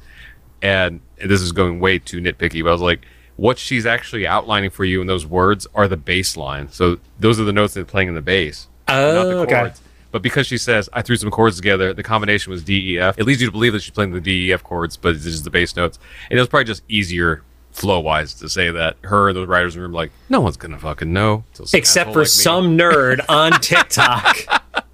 [0.62, 3.04] and this is going way too nitpicky, but I was like,
[3.36, 6.70] what she's actually outlining for you in those words are the bass line.
[6.70, 9.36] So those are the notes that are playing in the bass, oh, not Oh, the
[9.40, 9.72] okay.
[10.14, 13.18] But because she says I threw some chords together, the combination was D E F.
[13.18, 15.24] It leads you to believe that she's playing the D E F chords, but it's
[15.24, 15.98] just the bass notes.
[16.30, 19.74] And it was probably just easier flow wise to say that her and the writers
[19.74, 23.60] in the room like, no one's gonna fucking know, Except for like some nerd on
[23.60, 24.36] TikTok.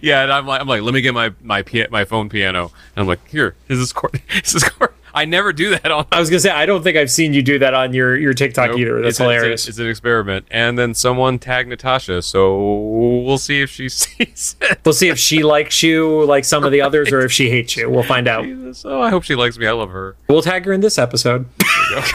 [0.00, 3.02] Yeah, and I'm like, I'm like, let me get my my my phone piano, and
[3.02, 4.22] I'm like, here, is this chord?
[4.44, 4.94] Is this chord?
[5.14, 7.42] I never do that on I was gonna say I don't think I've seen you
[7.42, 8.78] do that on your your TikTok Nope.
[8.78, 9.02] either.
[9.02, 9.68] That's It's a- it's a- hilarious.
[9.68, 10.46] It's, an experiment.
[10.50, 12.80] And then someone tagged Natasha, so
[13.24, 14.80] we'll see if she sees it.
[14.84, 17.76] we'll see if she likes you like some of the others, or if she hates
[17.76, 17.90] you.
[17.90, 18.44] We'll find out.
[18.44, 18.84] Jesus.
[18.84, 19.66] Oh, I hope she likes me.
[19.66, 20.16] I love her.
[20.28, 21.46] We'll tag her in this episode.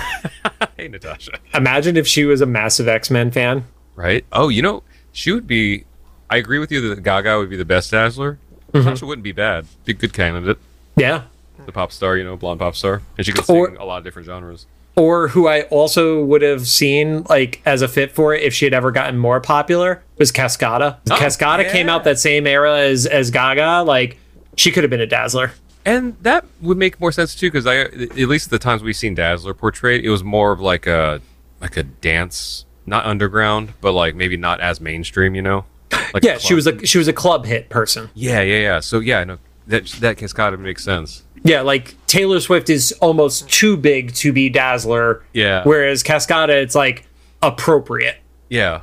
[0.77, 1.33] hey, Natasha.
[1.53, 3.65] Imagine if she was a massive X Men fan.
[3.95, 4.25] Right?
[4.31, 5.85] Oh, you know, she would be.
[6.29, 8.37] I agree with you that Gaga would be the best Dazzler.
[8.73, 8.79] Mm-hmm.
[8.85, 9.65] Natasha wouldn't be bad.
[9.85, 10.57] Be a good candidate.
[10.95, 11.23] Yeah.
[11.65, 13.97] The pop star, you know, blonde pop star, and she could sing Or- a lot
[13.99, 14.65] of different genres.
[14.95, 18.65] Or who I also would have seen like as a fit for it if she
[18.65, 20.97] had ever gotten more popular was Cascada.
[21.11, 23.83] Oh, Cascada came out that same era as as Gaga.
[23.85, 24.17] Like
[24.55, 25.51] she could have been a Dazzler.
[25.85, 29.13] And that would make more sense too, because I, at least the times we've seen
[29.13, 31.21] Dazzler portrayed, it was more of like a
[31.61, 35.65] like a dance, not underground, but like maybe not as mainstream, you know?
[36.11, 38.09] Like Yeah, she was a she was a club hit person.
[38.15, 38.79] Yeah, yeah, yeah.
[38.79, 41.21] So yeah, no, that that Cascada makes sense.
[41.47, 45.23] Yeah, like Taylor Swift is almost too big to be Dazzler.
[45.31, 45.63] Yeah.
[45.63, 47.07] Whereas Cascada, it's like
[47.41, 48.17] appropriate.
[48.49, 48.81] Yeah.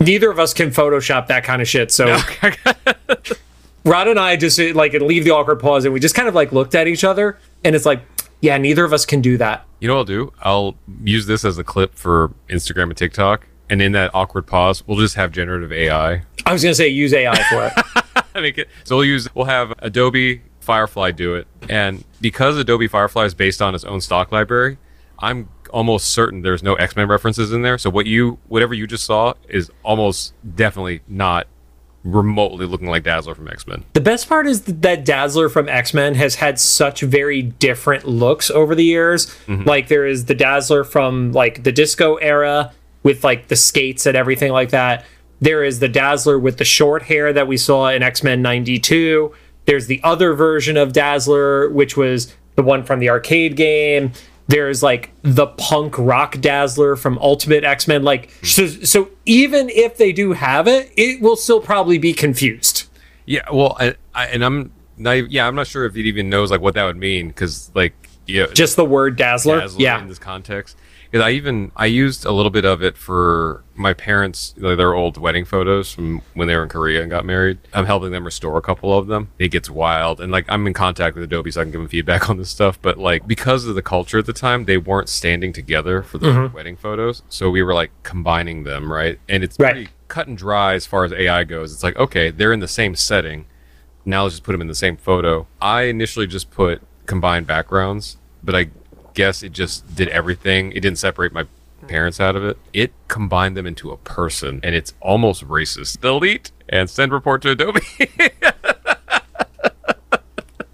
[0.00, 1.92] Neither of us can Photoshop that kind of shit.
[1.92, 2.06] So
[3.84, 6.50] Rod and I just like leave the awkward pause and we just kind of like
[6.50, 8.02] looked at each other and it's like,
[8.40, 9.64] yeah, neither of us can do that.
[9.78, 10.32] You know what I'll do?
[10.40, 14.86] I'll use this as a clip for Instagram and TikTok, and in that awkward pause,
[14.86, 16.22] we'll just have generative AI.
[16.46, 17.72] I was gonna say use AI for it.
[18.84, 19.32] So we'll use.
[19.34, 24.00] We'll have Adobe Firefly do it, and because Adobe Firefly is based on its own
[24.00, 24.78] stock library,
[25.18, 27.78] I'm almost certain there's no X Men references in there.
[27.78, 31.46] So what you, whatever you just saw, is almost definitely not
[32.02, 33.84] remotely looking like Dazzler from X Men.
[33.92, 38.50] The best part is that Dazzler from X Men has had such very different looks
[38.50, 39.26] over the years.
[39.46, 39.64] Mm-hmm.
[39.64, 44.16] Like there is the Dazzler from like the disco era with like the skates and
[44.16, 45.04] everything like that.
[45.40, 49.32] There is the Dazzler with the short hair that we saw in X Men '92.
[49.66, 54.12] There's the other version of Dazzler, which was the one from the arcade game.
[54.48, 58.02] There's like the punk rock Dazzler from Ultimate X Men.
[58.02, 58.46] Like, hmm.
[58.46, 62.88] so, so even if they do have it, it will still probably be confused.
[63.26, 65.30] Yeah, well, I, I, and I'm not.
[65.30, 67.94] Yeah, I'm not sure if it even knows like what that would mean because like
[68.30, 69.60] yeah, Just the word Dazzler.
[69.60, 70.00] Dazzler yeah.
[70.00, 70.76] in this context.
[71.10, 74.94] Because I even I used a little bit of it for my parents, like, their
[74.94, 77.58] old wedding photos from when they were in Korea and got married.
[77.72, 79.30] I'm helping them restore a couple of them.
[79.38, 81.88] It gets wild, and like I'm in contact with Adobe, so I can give them
[81.88, 82.80] feedback on this stuff.
[82.80, 86.26] But like because of the culture at the time, they weren't standing together for the
[86.30, 86.54] Mm-hmm.
[86.54, 89.18] wedding photos, so we were like combining them, right?
[89.28, 89.72] And it's Right.
[89.72, 91.72] pretty cut and dry as far as AI goes.
[91.72, 93.46] It's like okay, they're in the same setting.
[94.04, 95.48] Now let's just put them in the same photo.
[95.60, 98.70] I initially just put combined backgrounds, but I
[99.14, 100.72] guess it just did everything.
[100.72, 101.46] It didn't separate my
[101.88, 102.58] parents out of it.
[102.72, 106.00] It combined them into a person, and it's almost racist.
[106.00, 107.80] Delete and send report to Adobe.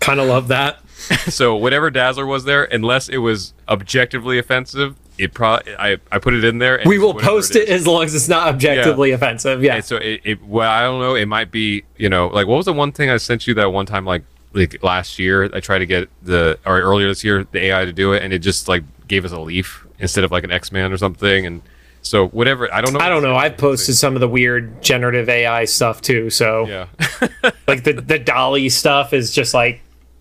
[0.01, 0.81] Kind of love that.
[1.29, 6.35] so whatever Dazzler was there, unless it was objectively offensive, it probably I, I put
[6.35, 6.77] it in there.
[6.77, 9.62] And We will post it as long as it's not objectively offensive.
[9.62, 9.77] Yeah.
[9.77, 11.14] And so it, it well, I don't know.
[11.14, 13.72] It might be, you know, like what was the one thing I sent you that
[13.72, 14.25] one time, like
[14.57, 15.45] like last year?
[15.55, 18.33] I tried to get the or earlier this year the AI to do it, and
[18.33, 21.47] it just like gave us a leaf instead of like an X Man or something.
[21.47, 21.62] And
[22.03, 23.01] so whatever, I don't know.
[23.01, 23.37] I don't know.
[23.37, 26.31] I've posted some of the weird generative AI stuff too.
[26.31, 26.87] So Yeah,
[27.69, 29.81] like the the DALL-E stuff is just like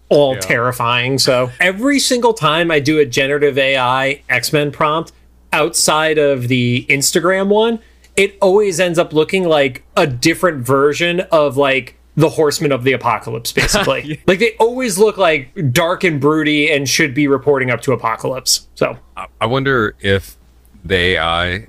[0.09, 0.39] all Yeah.
[0.41, 1.17] terrifying.
[1.17, 5.11] So every single time I do a generative AI X Men prompt
[5.53, 7.79] outside of the Instagram one,
[8.15, 12.93] it always ends up looking like a different version of like the Horsemen of the
[12.93, 14.21] Apocalypse, basically.
[14.27, 18.67] Like they always look like dark and broody and should be reporting up to Apocalypse.
[18.75, 20.37] So I- I wonder if
[20.83, 21.67] the AI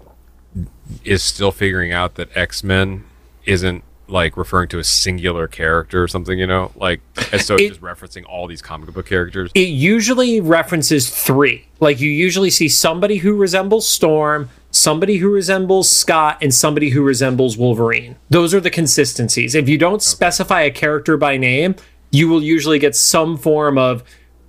[1.04, 3.04] is still figuring out that X Men
[3.44, 6.38] isn't like referring to a singular character or something.
[6.38, 7.00] You know, like
[7.32, 9.50] and so It- just referencing all these comic book characters.
[9.54, 11.66] it usually references three.
[11.80, 17.02] Like you usually see somebody who resembles Storm, somebody who resembles Scott, and somebody who
[17.02, 18.16] resembles Wolverine.
[18.30, 19.54] Those are the consistencies.
[19.54, 21.76] If you don't specify a character by name,
[22.10, 24.02] you will usually get some form of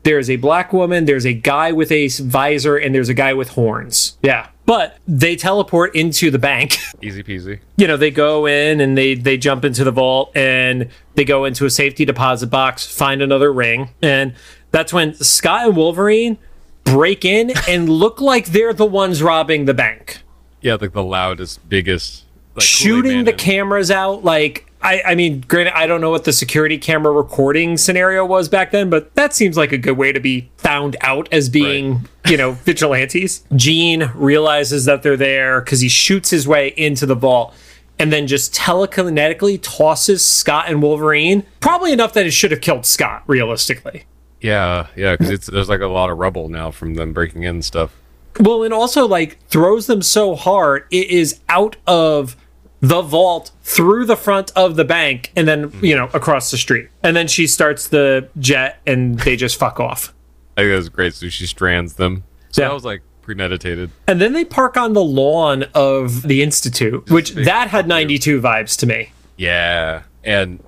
[0.03, 3.49] there's a black woman, there's a guy with a visor, and there's a guy with
[3.49, 4.17] horns.
[4.21, 4.47] Yeah.
[4.67, 6.77] But they teleport into the bank.
[7.01, 7.59] Easy peasy.
[7.77, 11.45] you know they go in and they they jump into the vault and they go
[11.45, 14.33] into a safety deposit box find another ring and
[14.71, 16.37] that's when scott and wolverine
[16.83, 20.19] break in and look like they're the ones robbing the bank
[20.61, 25.75] Yeah, like the loudest, biggest, like, shooting the cameras out like I, I mean, granted,
[25.75, 29.57] I don't know what the security camera recording scenario was back then, but that seems
[29.57, 33.43] like a good way to be found out as being, you know, vigilantes.
[33.55, 37.55] Jean realizes that they're there because he shoots his way into the vault
[37.99, 41.43] and then just telekinetically tosses Scott and Wolverine.
[41.59, 44.05] Probably enough that it should have killed Scott, realistically.
[44.41, 47.55] Yeah, yeah, because it's there's like a lot of rubble now from them breaking in
[47.55, 47.95] and stuff.
[48.39, 52.35] Well, and also like throws them so hard it is out of
[52.79, 56.89] the vault through the front of the bank and then you know across the street.
[57.03, 60.13] And then she starts the jet and they just fuck off.
[60.55, 61.13] I think that was great.
[61.13, 62.23] So she strands them.
[62.51, 62.67] So Yeah.
[62.69, 63.91] that was like premeditated.
[64.07, 68.77] And then they park on the lawn of the institute, which that had 92 vibes
[68.79, 69.11] to me.
[69.37, 70.63] Yeah, and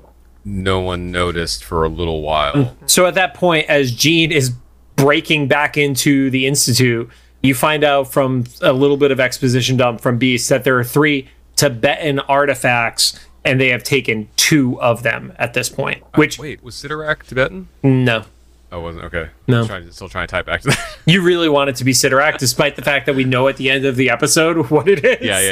[0.46, 2.54] no one noticed for a little while.
[2.54, 2.72] Mm.
[2.86, 4.52] So at that point, as Jean is
[4.96, 7.10] breaking back into the Institute,
[7.42, 10.84] you find out from a little bit of exposition dump from Beast that there are
[10.84, 11.30] three
[11.60, 16.04] Tibetan artifacts, and they have taken two of them at this point.
[16.16, 17.68] Which, Wait, was Cyttorak Tibetan?
[17.84, 18.24] no.
[18.72, 19.30] Oh, wasn't okay.
[19.48, 19.62] No.
[19.62, 20.98] I'm trying, still trying to type back to that.
[21.08, 23.70] You really want it to be Cyttorak, despite the fact that we know at the
[23.72, 25.26] end of the episode what it is.
[25.26, 25.52] yeah, yeah,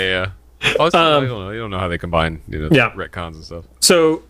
[0.61, 0.73] yeah.
[0.79, 1.49] Oh, it's, I don't know.
[1.49, 2.91] You don't know how they combine, you know, Um, Yeah.
[2.91, 3.65] retcons and stuff.
[3.79, 4.21] So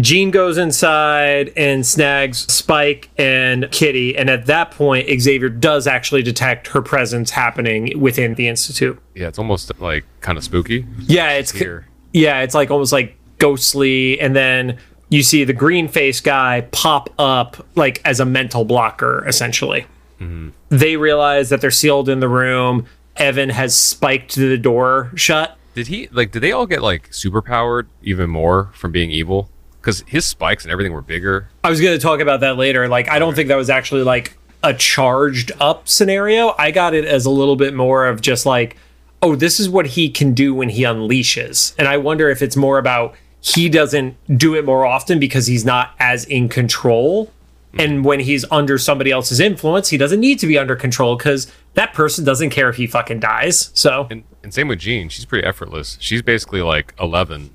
[0.00, 6.22] Jean goes inside and snags Spike and Kitty, and at that point, Xavier does actually
[6.22, 9.00] detect her presence happening within the Institute.
[9.14, 10.86] Yeah, it's almost like kind of spooky.
[11.00, 11.86] Yeah, it's Here.
[12.12, 14.78] yeah, it's like almost like ghostly, and then
[15.08, 19.86] you see the green face guy pop up like as a mental blocker, essentially.
[20.20, 20.50] Mm-hmm.
[20.70, 22.86] They realize that they're sealed in the room.
[23.16, 25.56] Evan has spiked the door shut.
[25.74, 26.32] Did he like?
[26.32, 29.50] Did they all get like super powered even more from being evil?
[29.86, 31.48] Because his spikes and everything were bigger.
[31.62, 32.88] I was going to talk about that later.
[32.88, 36.56] Like, I don't think that was actually like a charged up scenario.
[36.58, 38.76] I got it as a little bit more of just like,
[39.22, 41.72] oh, this is what he can do when he unleashes.
[41.78, 45.64] And I wonder if it's more about he doesn't do it more often because he's
[45.64, 47.32] not as in control.
[47.74, 47.80] Hmm.
[47.80, 51.46] And when he's under somebody else's influence, he doesn't need to be under control because
[51.74, 53.70] that person doesn't care if he fucking dies.
[53.72, 55.08] So, And and same with Jean.
[55.10, 55.96] She's pretty effortless.
[56.00, 57.50] She's basically like eleven.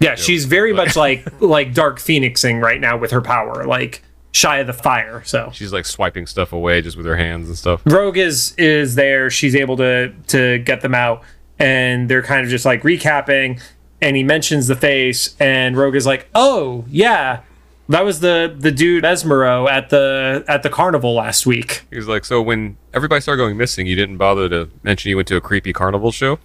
[0.00, 4.58] Yeah, she's very much like like Dark Phoenixing right now with her power, like shy
[4.58, 5.22] of the fire.
[5.24, 7.80] So, She's like swiping stuff away just with her hands and stuff.
[7.86, 9.30] Rogue is is there.
[9.30, 11.22] She's able to to get them out,
[11.58, 13.60] and they're kind of just like recapping.
[14.02, 17.40] And he mentions the face, and Rogue is like, "Oh yeah,
[17.88, 22.06] that was the the dude Mesmero at the at the carnival last week." He was
[22.06, 25.36] like, so when everybody started going missing, you didn't bother to mention you went to
[25.36, 26.38] a creepy carnival show.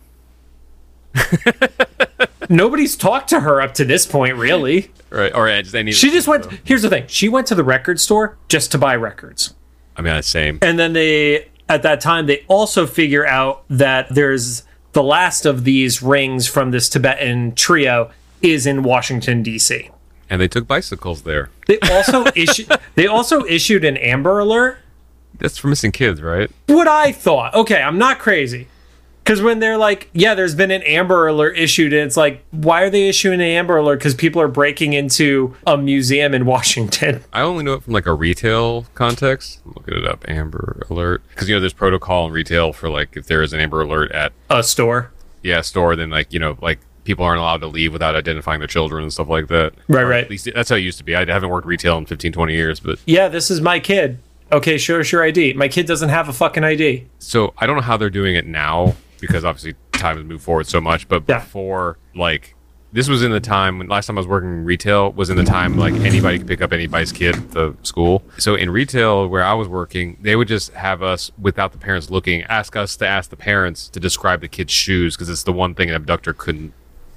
[2.51, 4.91] Nobody's talked to her up to this point, really.
[5.09, 5.33] Right?
[5.33, 5.91] Or just any.
[5.93, 6.45] She just went.
[6.63, 9.53] Here's the thing: she went to the record store just to buy records.
[9.95, 10.59] I mean, I same.
[10.61, 15.63] And then they, at that time, they also figure out that there's the last of
[15.63, 19.89] these rings from this Tibetan trio is in Washington D.C.
[20.29, 21.49] And they took bicycles there.
[21.67, 22.69] They also issued.
[22.95, 24.77] They also issued an Amber Alert.
[25.37, 26.51] That's for missing kids, right?
[26.67, 27.53] What I thought.
[27.53, 28.67] Okay, I'm not crazy.
[29.23, 32.81] Because when they're like, yeah, there's been an Amber Alert issued, and it's like, why
[32.81, 33.97] are they issuing an Amber Alert?
[33.99, 37.23] Because people are breaking into a museum in Washington.
[37.31, 39.59] I only know it from like a retail context.
[39.65, 40.25] I'm looking it up.
[40.27, 43.59] Amber Alert, because you know there's protocol in retail for like if there is an
[43.59, 45.11] Amber Alert at A store.
[45.43, 48.59] yeah a store, then like you know like people aren't allowed to leave without identifying
[48.59, 49.73] their children and stuff like that.
[49.87, 50.23] Right, Or right.
[50.23, 51.15] At least that's how it used to be.
[51.15, 54.17] I haven't worked retail in 15, 20 years, but Yeah, this is my kid.
[54.51, 55.53] Okay, show us your ID.
[55.53, 57.05] My kid doesn't have a fucking ID.
[57.19, 60.67] so I don't know how they're doing it now because obviously time has moved forward
[60.67, 61.07] so much.
[61.07, 61.39] But Yeah.
[61.39, 62.55] before, like,
[62.93, 65.37] this was in the time when last time I was working in retail was in
[65.37, 68.21] the time like anybody could pick up anybody's kid at the school.
[68.37, 72.09] So in retail where I was working, they would just have us without the parents
[72.09, 75.53] looking, ask us to ask the parents to describe the kid's shoes because it's the
[75.53, 76.73] one thing an abductor couldn't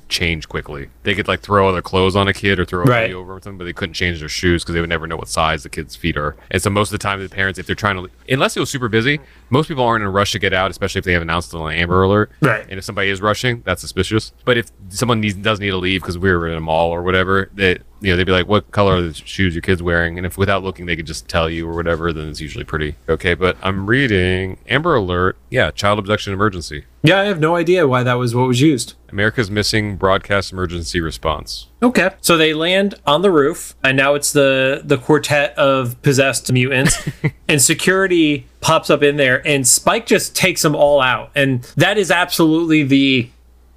[0.08, 0.90] change quickly.
[1.02, 3.02] They could like throw other clothes on a kid or throw a Right.
[3.04, 5.28] hoodie over something, but they couldn't change their shoes because they would never know what
[5.28, 6.36] size the kid's feet are.
[6.52, 8.70] And so most of the time, the parents, if they're trying to, unless it was
[8.70, 9.18] super busy,
[9.50, 11.60] most people aren't in a rush to get out, especially if they have announced an
[11.60, 12.30] Amber Alert.
[12.40, 12.66] Right.
[12.68, 14.32] And if somebody is rushing, that's suspicious.
[14.44, 17.02] But if someone needs, does need to leave because we were in a mall or
[17.02, 20.18] whatever, they you know they'd be like, "What color are the shoes your kid's wearing?"
[20.18, 22.96] And if without looking, they could just tell you or whatever, then it's usually pretty
[23.08, 23.34] okay.
[23.34, 25.36] But I'm reading Amber Alert.
[25.50, 26.84] Yeah, child abduction emergency.
[27.02, 28.94] Yeah, I have no idea why that was what was used.
[29.10, 31.68] America's missing broadcast emergency response.
[31.84, 32.10] Okay.
[32.22, 36.96] So they land on the roof, and now it's the the quartet of possessed mutants,
[37.48, 41.98] and security pops up in there, and Spike just takes them all out, and that
[41.98, 43.28] is absolutely the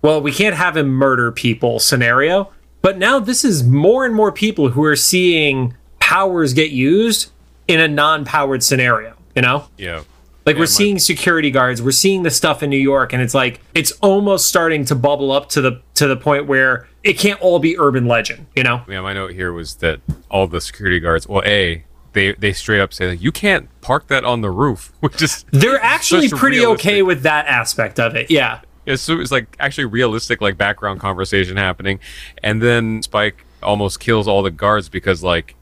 [0.01, 2.51] well, we can't have him murder people scenario.
[2.81, 7.31] But now this is more and more people who are seeing powers get used
[7.67, 9.15] in a non-powered scenario.
[9.35, 10.01] You know, Yeah.
[10.45, 13.33] like we're my- seeing security guards, we're seeing the stuff in New York, and it's
[13.33, 17.39] like it's almost starting to bubble up to the to the point where it can't
[17.41, 18.47] all be urban legend.
[18.55, 18.81] You know.
[18.87, 21.83] Yeah, my note here was that all the security guards, well, A,
[22.13, 25.45] they, they straight up say, like, you can't park that on the roof, which is.
[25.51, 28.29] They're actually pretty realistic- okay with that aspect of it.
[28.31, 28.61] Yeah.
[28.85, 31.99] It's, so it's like actually realistic, like background conversation happening.
[32.41, 35.55] And then Spike almost kills all the guards because, like,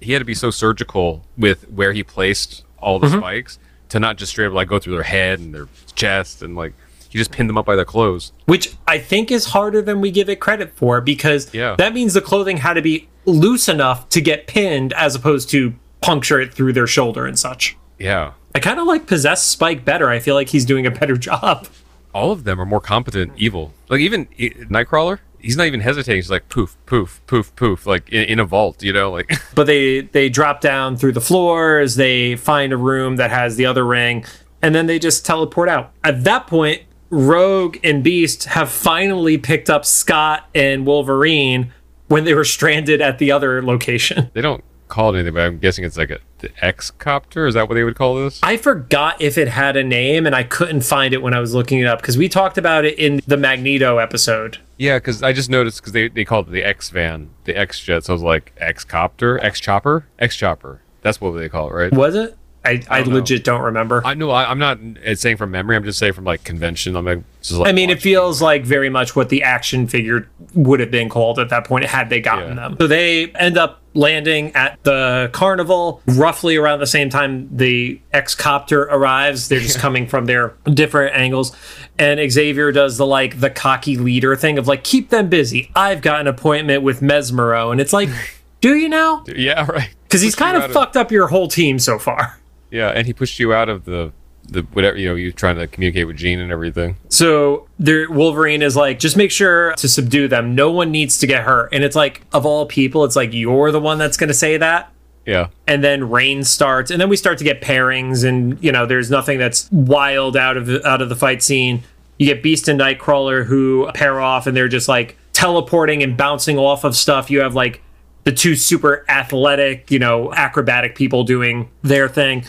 [0.00, 3.12] he had to be so surgical with where he placed all Mm-hmm.
[3.12, 3.58] the spikes
[3.90, 6.72] to not just straight up, like, go through their head and their chest and, like,
[7.12, 8.32] he just pinned them up by their clothes.
[8.46, 11.76] Which I think is harder than we give it credit for because Yeah.
[11.78, 15.74] that means the clothing had to be loose enough to get pinned as opposed to
[16.00, 17.76] puncture it through their shoulder and such.
[17.98, 18.32] Yeah.
[18.54, 20.08] I kind of like possess Spike better.
[20.10, 21.68] I feel like he's doing a better job.
[22.14, 23.72] all of them are more competent evil.
[23.88, 26.16] Like even Nightcrawler, he's not even hesitating.
[26.18, 29.66] He's like poof, poof, poof, poof, like in, in a vault, you know, like but
[29.66, 33.84] they they drop down through the floors they find a room that has the other
[33.86, 34.24] ring
[34.60, 36.82] and then they just teleport out at that point
[37.12, 41.72] rogue and beast have finally picked up scott and wolverine
[42.08, 45.58] when they were stranded at the other location they don't call it anything, but I'm
[45.58, 47.46] guessing it's like a the X copter.
[47.46, 48.38] Is that what they would call this?
[48.42, 51.54] I forgot if it had a name and I couldn't find it when I was
[51.54, 54.58] looking it up because we talked about it in the Magneto episode.
[54.76, 57.80] Yeah, because I just noticed because they, they called it the X van, the X
[57.80, 58.04] jet.
[58.04, 60.82] So I was like X copter, X chopper, X chopper.
[61.00, 61.92] That's what they call it, right?
[61.92, 62.36] Was it?
[62.64, 63.14] I, I, know.
[63.16, 64.02] legit don't remember.
[64.04, 64.78] I know I, I'm not
[65.14, 65.74] saying from memory.
[65.76, 66.94] I'm just saying from like convention.
[66.96, 70.28] I'm like, just like I mean, it feels like very much what the action figure
[70.54, 72.68] would have been called at that point had they gotten Yeah.
[72.68, 72.76] them.
[72.78, 78.34] So they end up landing at the carnival roughly around the same time the X
[78.34, 79.48] copter arrives.
[79.48, 81.54] They're just coming from their different angles.
[81.98, 85.70] And Xavier does the like the cocky leader thing of like, keep them busy.
[85.74, 87.72] I've got an appointment with Mesmero.
[87.72, 88.08] And it's like,
[88.60, 89.24] do you now?
[89.26, 89.90] Yeah, right.
[90.04, 92.38] Because he's kind of fucked up your whole team so far.
[92.72, 94.12] Yeah, and he pushed you out of the
[94.48, 95.14] the whatever you know.
[95.14, 96.96] You trying to communicate with Jean and everything.
[97.08, 100.54] So there, Wolverine is like, just make sure to subdue them.
[100.54, 101.68] No one needs to get hurt.
[101.72, 104.56] And it's like, of all people, it's like you're the one that's going to say
[104.56, 104.92] that.
[105.24, 108.86] Yeah, And then rain starts, and then we start to get pairings, and you know,
[108.86, 111.84] there's nothing that's wild out of out of the fight scene.
[112.18, 116.58] You get Beast and Nightcrawler who pair off, and they're just like teleporting and bouncing
[116.58, 117.30] off of stuff.
[117.30, 117.82] You have like
[118.24, 122.44] the two super athletic, you know, acrobatic people doing their thing.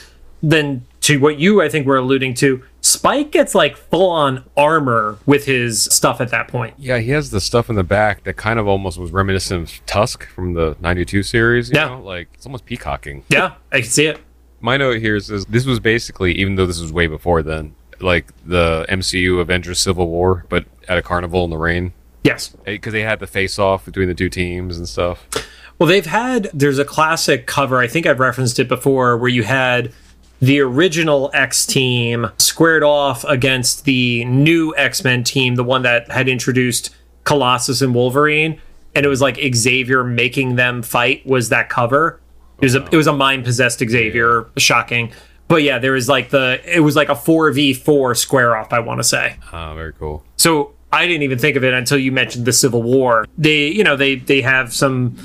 [0.46, 5.18] Then to what you I think were alluding to, Spike gets like full on armor
[5.26, 6.76] with his stuff at that point.
[6.78, 6.98] yeah.
[7.00, 10.28] He has the stuff in the back that kind of almost was reminiscent of Tusk
[10.28, 11.70] from the '92 series.
[11.70, 11.86] You Yeah.
[11.90, 12.02] know?
[12.02, 13.24] like it's almost peacocking.
[13.30, 14.20] Yeah, I can see it.
[14.60, 18.32] My note here says this was basically, even though this was way before then, like
[18.46, 21.94] the MCU Avengers Civil War, but at a carnival in the rain.
[22.24, 22.56] Yes.
[22.66, 25.28] Because they had the face off between the two teams and stuff.
[25.80, 29.44] Well, they've had, there's a classic cover, I think I've referenced it before, where you
[29.44, 29.92] had
[30.44, 36.12] the original X team squared off against the new X Men team, the one that
[36.12, 38.60] had introduced Colossus and Wolverine.
[38.94, 42.20] And it was like Xavier making them fight, was that cover.
[42.60, 45.14] It was a, it was a mind possessed Xavier, shocking.
[45.48, 49.00] But yeah, there was like the, it was like a 4v4 square off, I want
[49.00, 49.38] to say.
[49.54, 50.26] Ah, very cool.
[50.36, 53.26] So I didn't even think of it until you mentioned the Civil War.
[53.38, 55.16] They, you know, they they have some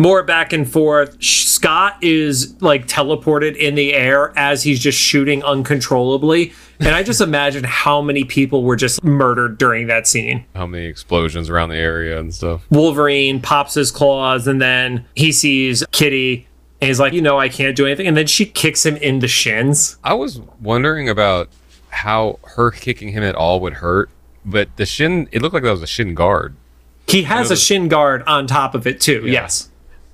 [0.00, 1.22] more back and forth.
[1.22, 7.20] Scott is like teleported in the air as he's just shooting uncontrollably, and I just
[7.20, 10.44] imagine how many people were just murdered during that scene.
[10.56, 12.66] How many explosions around the area and stuff.
[12.70, 16.46] Wolverine pops his claws, and then he sees Kitty.
[16.80, 18.06] And he's like, you know, I can't do anything.
[18.06, 19.98] And then she kicks him in the shins.
[20.02, 21.50] I was wondering about
[21.90, 24.08] how her kicking him at all would hurt,
[24.46, 26.56] but the shin, it looked like that was a shin guard.
[27.06, 29.24] He has a shin guard on top of it, too.
[29.26, 29.69] Yes.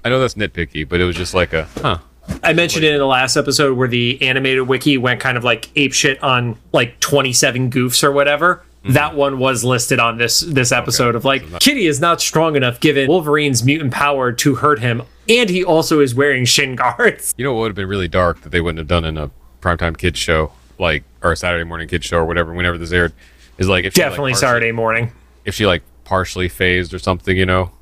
[0.07, 1.99] I know that's nitpicky, but it was just like a, huh.
[2.41, 5.69] I mentioned it in the last episode where the animated wiki went kind of like
[5.75, 8.63] ape shit on like 27 goofs or whatever.
[8.85, 8.93] Mm-hmm.
[8.93, 12.79] That one was listed on this this episode of like Kitty is not strong enough
[12.79, 17.35] given Wolverine's mutant power to hurt him, and he also is wearing shin guards.
[17.37, 19.33] You know what would have been really dark that they wouldn't have done in a
[19.61, 23.13] primetime kids show, like, or a Saturday morning kids show or whatever, whenever this aired,
[23.59, 25.11] is like if she, like, Definitely partially- Saturday morning.
[25.45, 27.73] If she like partially phased or something, you know,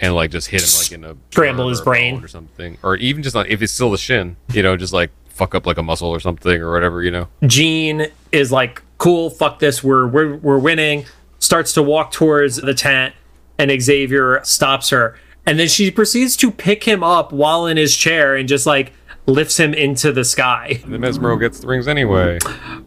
[0.00, 2.22] and like just hit him like in a Scramble his brain.
[2.22, 5.10] or something, or even just like if it's still the shin, you know, just like
[5.28, 7.28] fuck up like a muscle or something or whatever, you know.
[7.46, 11.06] Jean is like, "Cool, fuck this, we're we're we're winning."
[11.40, 13.14] Starts to walk towards the tent,
[13.58, 17.96] and Xavier stops her, and then she proceeds to pick him up while in his
[17.96, 18.92] chair and just like
[19.26, 20.80] lifts him into the sky.
[20.82, 22.38] And then Mesmero gets the rings anyway.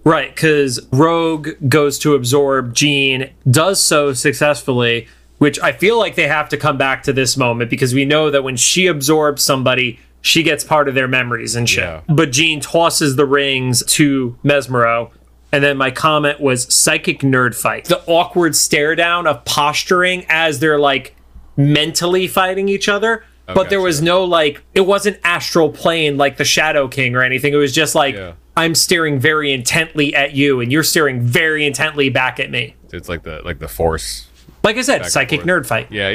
[0.03, 5.07] Right, because Rogue goes to absorb Jean, does so successfully,
[5.42, 8.30] which I feel like they have to come back to this moment because we know
[8.30, 11.84] that when she absorbs somebody, she gets part of their memories and shit.
[11.84, 12.02] Yeah.
[12.08, 15.10] But Jean tosses the rings to Mesmero.
[15.52, 17.86] And then my comment was psychic nerd fight.
[17.86, 21.16] The awkward stare down of posturing as they're like
[21.58, 23.26] mentally fighting each other.
[23.48, 27.24] Oh, but there was no like, it wasn't astral plane like the Shadow King or
[27.24, 27.52] anything.
[27.52, 28.34] It was just like, Yeah.
[28.56, 32.76] I'm staring very intently at you, and you're staring very intently back at me.
[32.92, 34.28] It's like the like the force.
[34.64, 35.91] Like I said, psychic nerd fight.
[35.91, 36.09] Yeah,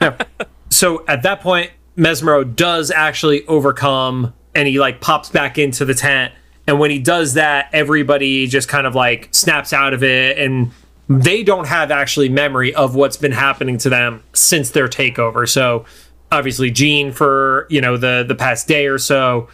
[0.00, 0.16] yeah.
[0.70, 5.94] So at that point, Mesmero does actually overcome, and he like pops back into the
[5.94, 6.32] tent.
[6.66, 10.72] And when he does that, everybody just kind of like snaps out of it, and
[11.08, 15.48] they don't have actually memory of what's been happening to them since their takeover.
[15.48, 15.84] So
[16.32, 19.48] obviously, Jean for you know the the past day or so,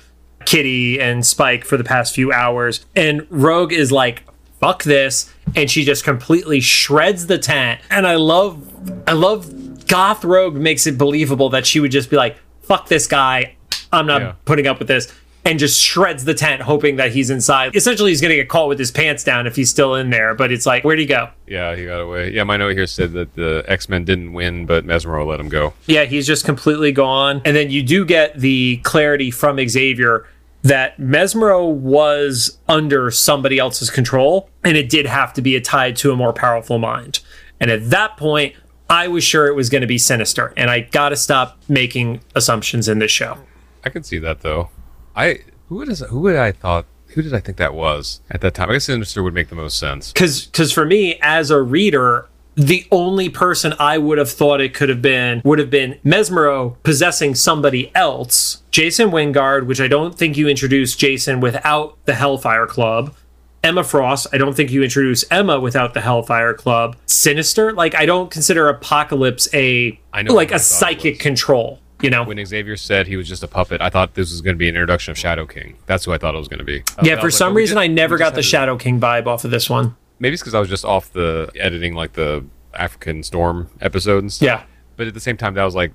[0.47, 4.23] Kitty and Spike for the past few hours, and Rogue is like,
[4.61, 7.81] "Fuck this," and she just completely shreds the tent.
[7.91, 8.63] And I love,
[9.07, 13.07] I love goth rogue makes it believable that she would just be like, "Fuck this
[13.07, 13.55] guy,
[13.93, 14.33] I'm not Yeah.
[14.45, 17.75] putting up with this." And just shreds the tent, hoping that he's inside.
[17.75, 20.35] Essentially, he's going to get caught with his pants down if he's still in there.
[20.35, 21.31] But it's like, where'd he go?
[21.47, 22.31] Yeah, he got away.
[22.31, 25.49] Yeah, my note here said that the X Men didn't win, but Mesmero let him
[25.49, 25.73] go.
[25.87, 27.41] Yeah, he's just completely gone.
[27.47, 30.27] And then you do get the clarity from Xavier
[30.63, 36.13] that Mesmero was under somebody else's control, and it did have to be tied to
[36.13, 37.21] a more powerful mind.
[37.61, 38.55] And at that point,
[38.89, 42.21] I was sure it was going to be Sinister, and I got to stop making
[42.35, 43.39] assumptions in this show.
[43.85, 44.71] I could see that though.
[45.15, 48.41] I who would is who would I thought who did I think that was at
[48.41, 48.71] that time?
[48.71, 50.13] I guess Sinister would make the most sense.
[50.13, 54.75] because because for me as a reader the only person i would have thought it
[54.75, 60.17] could have been would have been mesmero possessing somebody else jason wyngarde which i don't
[60.19, 63.15] think you introduced jason without the hellfire club
[63.63, 68.05] emma frost i don't think you introduce emma without the hellfire club sinister like i
[68.05, 73.07] don't consider apocalypse a I know like a psychic control you know When Xavier said
[73.07, 75.19] he was just a puppet, I thought this was going to be an introduction of
[75.19, 75.77] Shadow King.
[75.85, 76.83] That's who I thought it was going to be.
[77.03, 79.51] yeah for like, some we reason i never got the shadow king vibe off of
[79.51, 82.45] this one Maybe it's because I was just off the editing, like the
[82.75, 84.47] African Storm episode and stuff.
[84.47, 84.63] yeah
[84.97, 85.93] But at the same time, that was like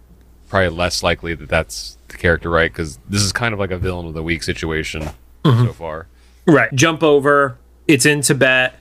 [0.49, 2.71] probably less likely that that's the character, right?
[2.71, 5.09] Because this is kind of like a villain of the week situation
[5.45, 5.65] Mm-hmm.
[5.67, 6.07] so far.
[6.47, 6.73] Right.
[6.73, 7.55] Jump over.
[7.88, 8.73] It's in Tibet.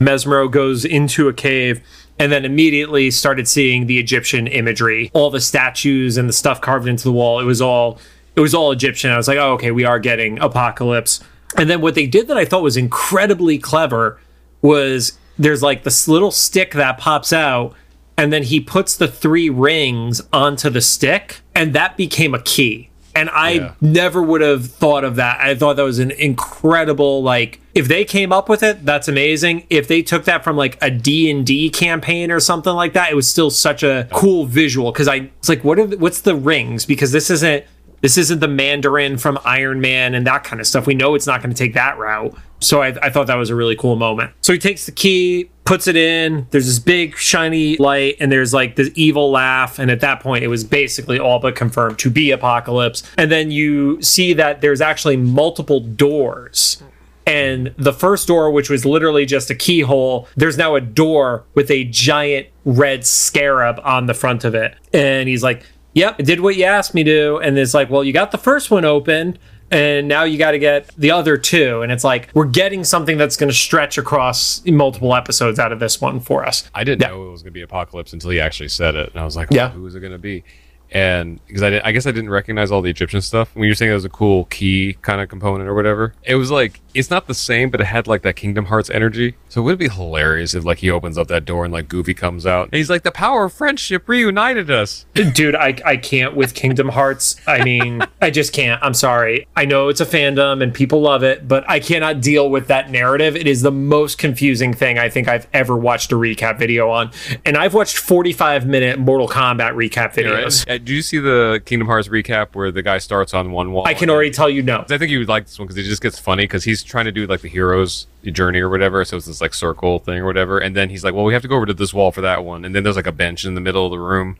[0.00, 1.80] Mesmero goes into a cave
[2.18, 6.88] and then immediately started seeing the Egyptian imagery, all the statues and the stuff carved
[6.88, 7.38] into the wall.
[7.38, 7.98] It was all
[8.34, 9.10] it was all Egyptian.
[9.12, 11.20] I was like, oh, okay, we are getting apocalypse.
[11.56, 14.18] And then what they did that I thought was incredibly clever
[14.62, 17.74] was there's like this little stick that pops out,
[18.16, 22.90] and then he puts the three rings onto the stick, and that became a key.
[23.14, 23.72] And I Yeah.
[23.80, 25.40] never would have thought of that.
[25.40, 29.64] I thought that was an incredible like if they came up with it, that's amazing.
[29.70, 33.26] If they took that from like a D&D campaign or something like that, it was
[33.28, 36.84] still such a cool visual cuz I it's like what are the, what's the rings
[36.86, 37.64] because this isn't
[38.02, 40.86] this isn't the Mandarin from Iron Man and that kind of stuff.
[40.86, 42.32] We know it's not going to take that route.
[42.60, 44.32] So I, I thought that was a really cool moment.
[44.40, 46.46] So he takes the key, puts it in.
[46.50, 49.78] There's this big shiny light, and there's like this evil laugh.
[49.78, 53.02] And at that point, it was basically all but confirmed to be Apocalypse.
[53.16, 56.82] And then you see that there's actually multiple doors.
[57.26, 61.70] And the first door, which was literally just a keyhole, there's now a door with
[61.70, 64.74] a giant red scarab on the front of it.
[64.94, 67.36] And he's like, Yep, I did what you asked me to.
[67.42, 69.36] And it's like, Well, you got the first one open,
[69.70, 71.82] and now you got to get the other two.
[71.82, 75.80] And it's like, we're getting something that's going to stretch across multiple episodes out of
[75.80, 76.68] this one for us.
[76.74, 77.08] I didn't Yeah.
[77.08, 79.36] know it was going to be Apocalypse until he actually said it, and I was
[79.36, 79.70] like, Yeah.
[79.70, 80.44] "Who is it going to be?"
[80.90, 83.74] And because I, didn't- I guess I didn't recognize all the Egyptian stuff when you're
[83.74, 86.14] saying it was a cool key kind of component or whatever.
[86.24, 89.36] It was like it's not the same, but it had like that Kingdom Hearts energy.
[89.48, 92.14] So it would be hilarious if like he opens up that door and like Goofy
[92.14, 96.34] comes out and he's like, "The power of friendship reunited us." Dude, I, I can't
[96.34, 97.36] with Kingdom Hearts.
[97.46, 98.82] I mean, I just can't.
[98.82, 99.46] I'm sorry.
[99.54, 102.90] I know it's a fandom and people love it, but I cannot deal with that
[102.90, 103.36] narrative.
[103.36, 107.10] It is the most confusing thing I think I've ever watched a recap video on.
[107.44, 110.64] And I've watched 45 minute Mortal Kombat recap videos.
[110.84, 113.86] Do you see the Kingdom Hearts recap where the guy starts on one wall?
[113.86, 114.84] I can already tell you no.
[114.88, 117.04] I think you would like this one because it just gets funny because he's trying
[117.06, 119.04] to do like the hero's journey or whatever.
[119.04, 120.58] So it's this like circle thing or whatever.
[120.58, 122.44] And then he's like, well, we have to go over to this wall for that
[122.44, 122.64] one.
[122.64, 124.36] And then there's like a bench in the middle of the room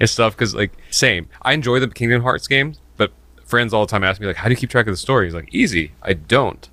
[0.00, 0.34] and stuff.
[0.34, 1.28] Because like, same.
[1.42, 3.12] I enjoy the Kingdom Hearts games, but
[3.44, 5.26] friends all the time ask me like, how do you keep track of the story?
[5.26, 5.92] He's like, easy.
[6.02, 6.68] I don't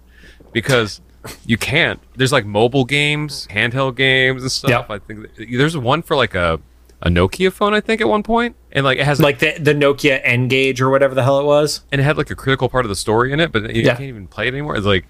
[0.52, 1.02] because
[1.46, 2.00] you can't.
[2.16, 4.70] There's like mobile games, handheld games and stuff.
[4.70, 4.90] Yep.
[4.90, 6.60] I think there's one for like a
[7.02, 7.74] a Nokia phone.
[7.74, 10.89] I think at one point, and like it has Like the, the Nokia N-Gage or
[10.89, 11.82] whatever the hell it was.
[11.91, 13.91] and it had like a critical part of the story in it, but you Yeah.
[13.91, 14.76] can't even play it anymore.
[14.76, 15.06] It's like,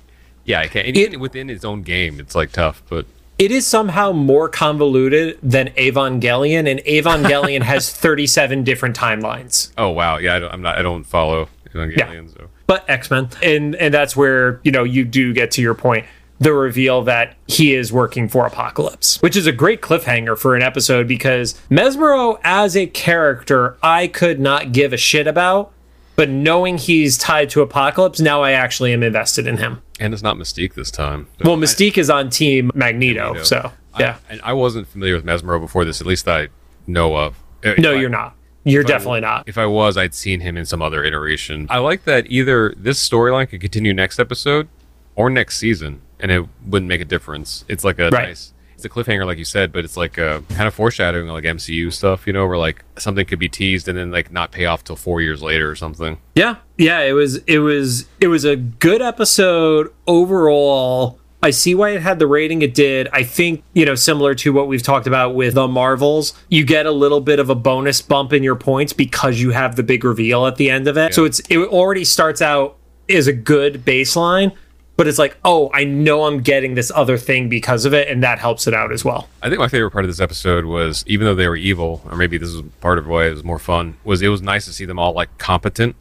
[0.45, 0.87] yeah, I can't.
[0.87, 2.81] And It- even within its own game, it's like tough.
[2.89, 3.05] But
[3.37, 9.71] It is somehow more convoluted than Evangelion, and Evangelion has 37 different timelines.
[9.77, 10.77] oh wow, yeah, I don't, I'm not.
[10.77, 13.29] I don't follow Evangelion, so but X-Men.
[13.41, 16.05] And and that's where, you know, you do get to your point,
[16.39, 20.61] the reveal that he is working for Apocalypse, which is a great cliffhanger for an
[20.61, 25.71] episode because Mesmero as a character, I could not give a shit about,
[26.15, 29.81] but knowing he's tied to Apocalypse, now I actually am invested in him.
[29.99, 31.27] and it's not Mystique this time.
[31.43, 33.43] Well, Mystique is on team Magneto, Magneto.
[33.43, 34.15] so I- yeah.
[34.29, 35.99] and I wasn't familiar with Mesmero before this.
[35.99, 36.47] At least I
[36.87, 37.35] know of.
[37.65, 38.35] Uh, no, I- you're not.
[38.63, 39.43] You're I- definitely not.
[39.47, 41.67] If I was, I'd seen him in some other iteration.
[41.69, 44.67] I like that either this storyline could continue next episode
[45.15, 47.65] or next season, and it wouldn't make a difference.
[47.67, 48.29] It's like a Right.
[48.29, 48.53] nice.
[48.75, 51.91] It's a cliffhanger, like you said, but it's like a kind of foreshadowing, like MCU
[51.91, 54.85] stuff, you know, where like something could be teased and then like not pay off
[54.85, 56.17] till four years later or something.
[56.33, 61.19] Yeah, yeah, it was it was it was a good episode overall.
[61.41, 63.07] I see why it had the rating it did.
[63.13, 66.85] I think, you know, similar to what we've talked about with the Marvels, you get
[66.85, 70.03] a little bit of a bonus bump in your points because you have the big
[70.03, 71.13] reveal at the end of it.
[71.13, 72.75] So it's it already starts out
[73.09, 74.53] as a good baseline,
[74.99, 78.21] but it's like, oh, I know I'm getting this other thing because of it, and
[78.21, 79.29] that helps it out as well.
[79.41, 82.17] I think my favorite part of this episode was even though they were evil, or
[82.17, 84.73] maybe this is part of why it was more fun, was it was nice to
[84.73, 85.95] see them all like competent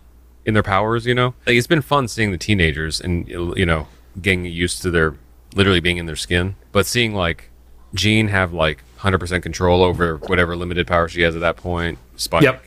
[0.45, 1.35] in their powers, you know?
[1.47, 3.87] Like it's been fun seeing the teenagers and you know,
[4.21, 5.15] getting used to their
[5.55, 6.57] literally being in their skin.
[6.73, 7.51] But seeing like
[7.95, 12.43] Jean have like 100% control over whatever limited power she has at that point, Spike,
[12.43, 12.65] Yep.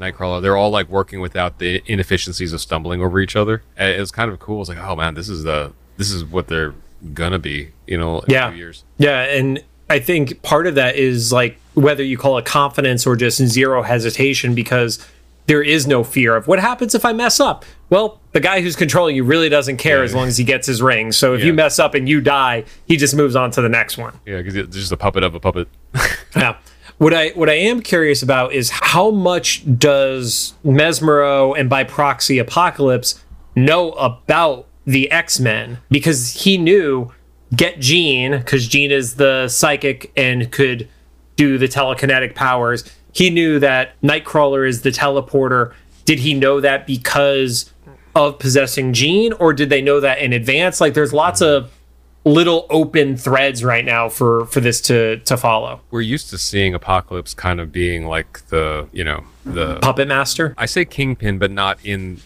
[0.00, 3.62] Nightcrawler, they're all like working without the inefficiencies of stumbling over each other.
[3.76, 4.60] It was kind of cool.
[4.60, 6.74] It's like, oh man, this is the this is what they're
[7.14, 8.48] gonna be, you know, in Yeah.
[8.48, 8.84] a few years.
[8.98, 13.16] Yeah, and I think part of that is like whether you call it confidence or
[13.16, 14.98] just zero hesitation because
[15.46, 17.64] there is no fear of what happens if I mess up.
[17.90, 20.04] Well, the guy who's controlling you really doesn't care Yeah.
[20.04, 21.10] as long as he gets his ring.
[21.12, 21.46] So if Yeah.
[21.46, 24.14] you mess up and you die, he just moves on to the next one.
[24.24, 25.68] Yeah, because it's just a puppet of a puppet.
[26.36, 26.56] Yeah.
[27.02, 32.38] What I what I am curious about is how much does Mesmero and by proxy
[32.38, 33.20] Apocalypse
[33.56, 37.10] know about the X Men because he knew
[37.56, 40.88] get Jean because Jean is the psychic and could
[41.34, 42.84] do the telekinetic powers.
[43.12, 45.74] He knew that Nightcrawler is the teleporter.
[46.04, 47.72] Did he know that because
[48.14, 50.80] of possessing Jean, or did they know that in advance?
[50.80, 51.72] Like, there's lots of
[52.24, 55.80] little open threads right now for for this to to follow.
[55.90, 60.54] We're used to seeing Apocalypse kind of being like the, you know, the Puppet Master.
[60.56, 62.20] I say Kingpin, but not in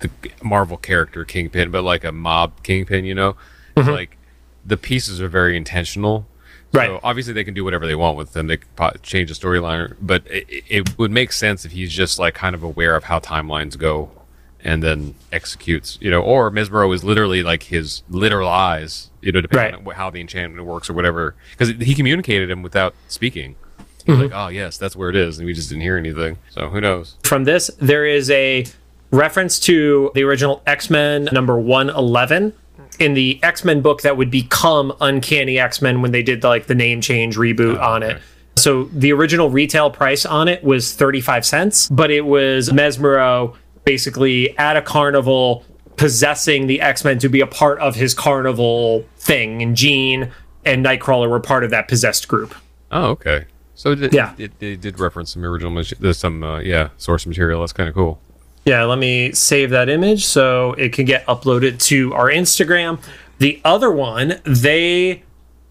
[0.00, 0.10] the
[0.42, 3.36] Marvel character Kingpin, but like a mob Kingpin, you know?
[3.76, 3.90] Mm-hmm.
[3.90, 4.16] Like
[4.64, 6.26] the pieces are very intentional.
[6.72, 6.88] Right.
[6.88, 8.48] So obviously they can do whatever they want with them.
[8.48, 8.68] They can
[9.02, 12.62] change the storyline, but it, it would make sense if he's just like kind of
[12.62, 14.10] aware of how timelines go
[14.66, 19.40] and then executes, you know, or Mesmero is literally like his literal eyes, you know,
[19.40, 19.86] depending Right.
[19.86, 21.36] on how the enchantment works or whatever.
[21.56, 23.54] Because he communicated him without speaking.
[24.04, 24.32] He was mm-hmm.
[24.32, 25.38] like, oh, yes, that's where it is.
[25.38, 26.38] And we just didn't hear anything.
[26.50, 27.14] So who knows?
[27.22, 28.66] From this, there is a
[29.12, 32.52] reference to the original X Men number 111
[32.98, 36.66] in the X Men book that would become Uncanny X Men when they did like
[36.66, 38.20] the name change reboot oh, on it.
[38.56, 43.54] So the original retail price on it was 35 cents, but it was Mesmero
[43.86, 45.64] basically at a carnival
[45.96, 49.62] possessing the X Men to be a part of his carnival thing.
[49.62, 50.30] And Jean
[50.66, 52.54] and Nightcrawler were part of that possessed group.
[52.92, 53.46] Oh, okay.
[53.74, 54.34] So it, Yeah.
[54.36, 55.82] it, it, did reference some original,
[56.12, 57.60] some uh, yeah source material.
[57.60, 58.20] That's kind of cool.
[58.66, 62.98] Yeah, let me save that image so it can get uploaded to our Instagram.
[63.38, 65.22] The other one, they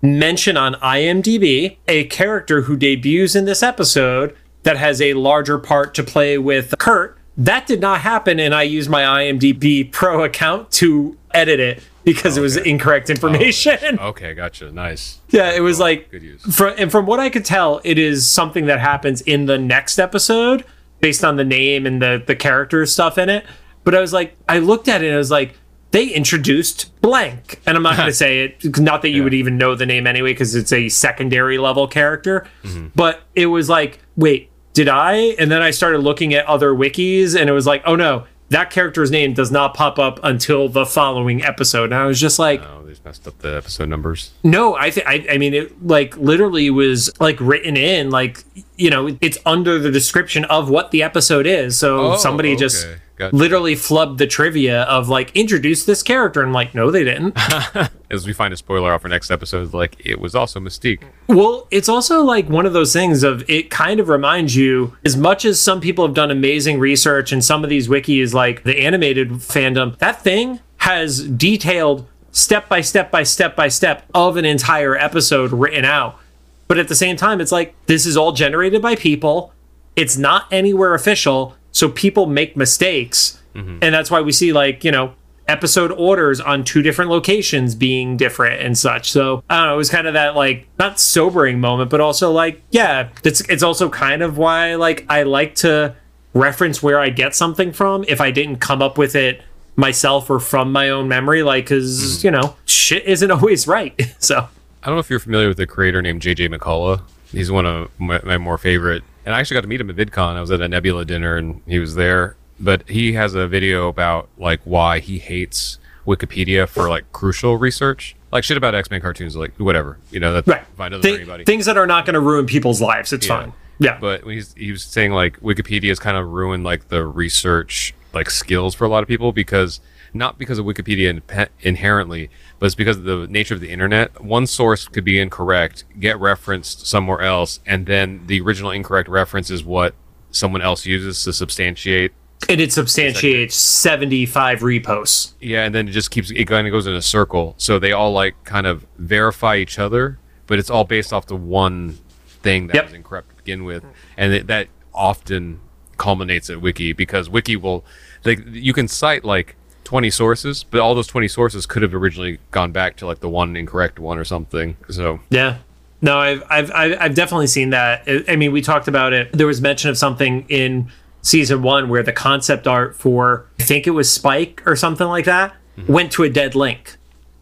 [0.01, 5.93] mention on IMDb a character who debuts in this episode that has a larger part
[5.95, 7.17] to play with Kurt.
[7.37, 12.37] That did not happen, and I used my IMDb Pro account to edit it because
[12.37, 13.99] it was incorrect information.
[14.05, 14.71] Okay, gotcha.
[14.71, 15.19] Nice.
[15.29, 16.55] Yeah, it was like Good use.
[16.55, 19.99] From, and from what I could tell, it is something that happens in the next
[19.99, 20.63] episode
[21.01, 23.45] based on the name and the the character stuff in it.
[23.83, 25.57] But I was like, I looked at it and I was like,
[25.91, 28.79] they introduced blank, and I'm not going to say it.
[28.79, 32.47] Not that you would even know the name anyway, because it's a secondary level character.
[32.63, 32.87] Mm-hmm.
[32.95, 35.15] But it was like, wait, did I?
[35.39, 38.25] And then I started looking at other wikis, and it was like, oh no.
[38.49, 41.85] That character's name does not pop up until the following episode.
[41.85, 44.33] And I was just like, Oh, they just messed up the episode numbers.
[44.43, 48.43] no, I think I, I mean it like literally was like written in like
[48.77, 51.77] you know it's under the description of what the episode is.
[51.77, 52.87] So Oh, somebody just.
[53.17, 53.33] Gotcha.
[53.33, 57.33] literally flubbed the trivia of like introduce this character and like no they didn't.
[58.11, 61.01] As we find a spoiler out for next episode, like it was also Mystique.
[61.29, 65.15] well, it's also like one of those things of it kind of reminds you as
[65.15, 68.81] much as some people have done amazing research and some of these wikis like the
[68.81, 74.43] animated fandom that thing has detailed step by step by step by step of an
[74.43, 76.19] entire episode written out.
[76.67, 79.53] But at the same time, it's like this is all generated by people.
[79.95, 83.41] It's not anywhere official, so people make mistakes.
[83.53, 83.79] Mm-hmm.
[83.81, 85.13] And that's why we see like, you know,
[85.47, 89.11] episode orders on two different locations being different and such.
[89.11, 92.31] So I don't know, it was kind of that like not sobering moment, but also
[92.31, 95.95] like, yeah, it's it's also kind of why like I like to
[96.33, 99.41] reference where I get something from if I didn't come up with it
[99.75, 102.27] myself or from my own memory, like because mm-hmm.
[102.27, 103.99] you know, shit isn't always right.
[104.19, 104.47] so
[104.85, 107.01] I don't know if you're familiar with the creator named JJ McCullough.
[107.31, 109.03] He's one of my, my more favorite.
[109.25, 110.35] And I actually got to meet him at VidCon.
[110.35, 112.35] I was at a Nebula dinner and he was there.
[112.59, 118.15] But he has a video about like why he hates Wikipedia for like crucial research.
[118.31, 119.97] Like shit about X Men cartoons, like whatever.
[120.11, 120.63] You know, that's right.
[120.77, 121.45] fine doesn't anybody.
[121.45, 123.11] things that are not going to ruin people's lives.
[123.11, 123.39] It's Yeah.
[123.39, 123.53] fine.
[123.79, 123.97] Yeah.
[123.99, 127.95] but when he's, he was saying like Wikipedia has kind of ruined like the research
[128.13, 129.79] like skills for a lot of people because
[130.15, 134.23] not because of Wikipedia in, inherently, but it's because of the nature of the internet.
[134.23, 139.51] One source could be incorrect, get referenced somewhere else, and then the original incorrect reference
[139.51, 139.93] is what
[140.31, 142.13] someone else uses to substantiate.
[142.47, 145.33] And it substantiates 75 reposts.
[145.39, 147.55] Yeah, and then it just keeps, it kind of goes in a circle.
[147.57, 151.35] So they all like kind of verify each other, but it's all based off the
[151.35, 151.97] one
[152.41, 152.85] thing that yep.
[152.85, 153.83] was incorrect to begin with.
[154.15, 155.59] And it, that often
[155.97, 157.83] culminates at Wiki because Wiki will,
[158.23, 159.55] like, you can cite like
[159.85, 163.29] 20 sources, but all those 20 sources could have originally gone back to like the
[163.29, 164.75] one incorrect one or something.
[164.89, 165.59] So, yeah.
[166.01, 168.03] No, I've, I've, I've definitely seen that.
[168.27, 169.31] I mean, we talked about it.
[169.31, 173.87] There was mention of something in season one where the concept art for, I think
[173.87, 175.91] it was Spike or something like that, mm-hmm.
[175.91, 176.97] went to a dead link.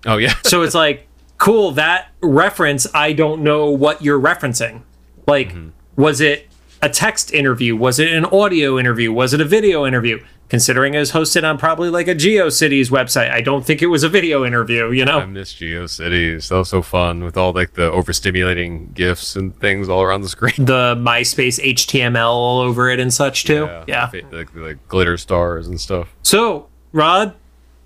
[0.05, 0.35] Oh, yeah.
[0.43, 4.83] so it's like, cool, that reference, I don't know what you're referencing.
[5.27, 5.69] Like, mm-hmm.
[5.95, 6.47] was it
[6.81, 7.75] a text interview?
[7.75, 9.11] Was it an audio interview?
[9.11, 10.23] Was it a video interview?
[10.53, 13.31] Considering it was hosted on probably like a GeoCities website.
[13.31, 15.21] I don't think it was a video interview, you know?
[15.21, 16.49] I miss GeoCities.
[16.49, 20.29] That was so fun with all like the overstimulating GIFs and things all around the
[20.29, 20.53] screen.
[20.57, 23.63] The MySpace HTML all over it and such too.
[23.87, 24.11] Yeah.
[24.13, 24.21] yeah.
[24.31, 26.15] Like, like glitter stars and stuff.
[26.21, 27.33] So, Rod,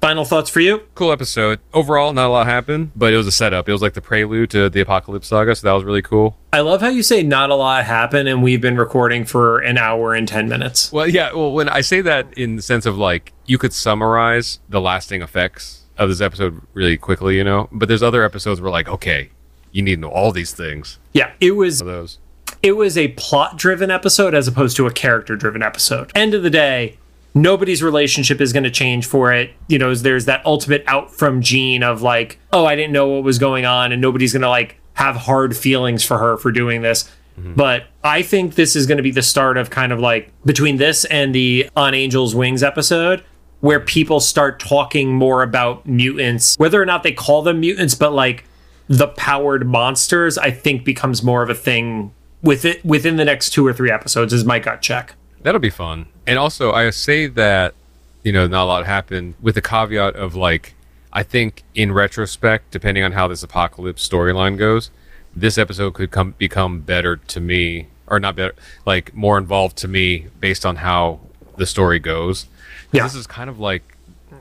[0.01, 0.83] Final thoughts for you?
[0.93, 1.59] Cool episode.
[1.73, 3.67] Overall, not a lot happened, but it was a setup.
[3.67, 6.37] It was like the prelude to the Apocalypse Saga, so that was really cool.
[6.53, 9.79] I love how you say not a lot happened, and we've been recording for an
[9.79, 10.91] hour and 10 minutes.
[10.91, 14.59] Well, yeah, well, when I say that in the sense of like, you could summarize
[14.69, 17.67] the lasting effects of this episode really quickly, you know?
[17.71, 19.31] But there's other episodes where, like, okay,
[19.71, 20.99] you need to know all these things.
[21.13, 21.79] Yeah, it was.
[21.79, 22.19] Those.
[22.61, 26.11] It was a plot driven episode as opposed to a character driven episode.
[26.15, 26.97] End of the day,
[27.41, 29.51] nobody's relationship is going to change for it.
[29.67, 33.23] You know, there's that ultimate out from Jean of like, oh, I didn't know what
[33.23, 36.81] was going on, and nobody's going to like have hard feelings for her for doing
[36.81, 37.09] this.
[37.39, 37.53] Mm-hmm.
[37.53, 40.77] But I think this is going to be the start of kind of like between
[40.77, 43.23] this and the On Angel's Wings episode,
[43.59, 48.11] where people start talking more about mutants, whether or not they call them mutants, but
[48.11, 48.45] like
[48.87, 53.51] the powered monsters, I think becomes more of a thing with it within the next
[53.51, 54.33] two or three episodes.
[54.33, 55.13] Is my gut check.
[55.41, 56.07] That'll be fun.
[56.27, 57.73] And also, I say that,
[58.21, 60.75] you know, not a lot happened with the caveat of like,
[61.13, 64.91] I think in retrospect, depending on how this apocalypse storyline goes,
[65.35, 68.53] this episode could come become better to me, or not better,
[68.85, 71.21] like more involved to me based on how
[71.55, 72.47] the story goes.
[72.91, 73.03] Yeah.
[73.03, 73.96] This is kind of like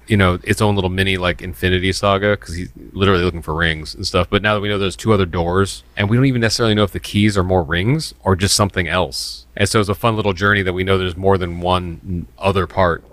[0.09, 3.95] you know its own little mini like infinity saga because he's literally looking for rings
[3.95, 4.29] and stuff.
[4.31, 6.85] But now that we know there's two other doors and we don't even necessarily know
[6.85, 9.47] if the keys are more rings or just something else.
[9.57, 12.67] And so it's a fun little journey that we know there's more than one other
[12.67, 13.05] part.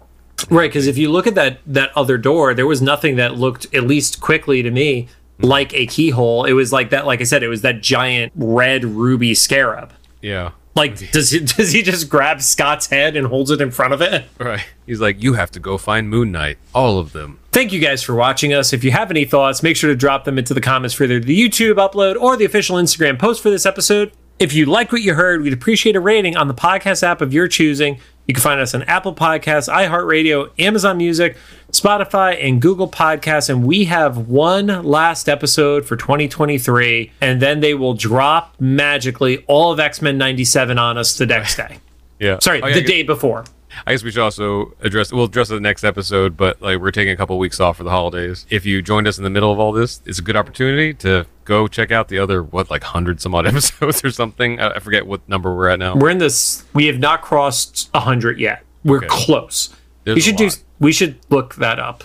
[0.50, 3.74] Right because if you look at that that other door there was nothing that looked
[3.74, 5.08] at least quickly to me
[5.40, 6.46] like a keyhole.
[6.46, 9.94] It was like that like i said it was that giant red ruby scarab.
[10.22, 13.94] Yeah like, does he does he just grab Scott's head and holds it in front
[13.94, 14.26] of it?
[14.40, 14.66] Right.
[14.86, 17.40] He's like, you have to go find Moon Knight, all of them.
[17.52, 18.74] Thank you guys for watching us.
[18.74, 21.20] If you have any thoughts, make sure to drop them into the comments for either
[21.20, 24.12] the YouTube upload or the official Instagram post for this episode.
[24.40, 27.32] If you like what you heard, we'd appreciate a rating on the podcast app of
[27.32, 28.00] your choosing.
[28.26, 31.36] You can find us on Apple Podcasts, iHeartRadio, Amazon Music,
[31.72, 33.50] Spotify, and Google Podcasts.
[33.50, 39.74] And we have one last episode for 2023, and then they will drop magically all
[39.74, 41.80] of X Men 97 on us the next day.
[42.20, 42.40] Yeah.
[42.40, 43.44] Sorry, oh, yeah, the day before.
[43.86, 45.12] I guess we should also address.
[45.12, 47.78] We'll address it the next episode, but like we're taking a couple of weeks off
[47.78, 48.46] for the holidays.
[48.50, 51.26] If you joined us in the middle of all this, it's a good opportunity to
[51.46, 54.60] go check out the other what like hundred some odd episodes or something.
[54.60, 55.96] I, forget what number we're at now.
[55.96, 56.64] We're in this.
[56.74, 58.64] We have not crossed hundred yet.
[58.84, 59.08] We're okay.
[59.10, 59.74] close.
[60.04, 60.50] There's we should do.
[60.80, 62.04] We should look that up.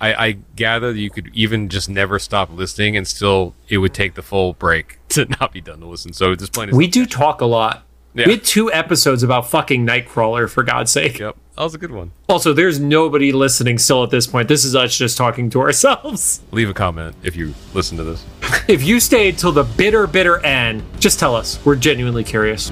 [0.00, 3.92] I, I gather that you could even just never stop listening, and still it would
[3.92, 6.12] take the full break to not be done to listen.
[6.12, 7.84] So at this point, we do talk a lot.
[8.14, 8.26] Yeah.
[8.26, 11.18] We had two episodes about fucking Nightcrawler, for God's sake.
[11.18, 11.36] Yep.
[11.56, 12.10] That was a good one.
[12.28, 14.48] Also, there's nobody listening still at this point.
[14.48, 16.40] This is us just talking to ourselves.
[16.52, 18.24] Leave a comment if you listen to this.
[18.68, 21.64] if you stayed till the bitter, bitter end, just tell us.
[21.64, 22.70] We're genuinely curious.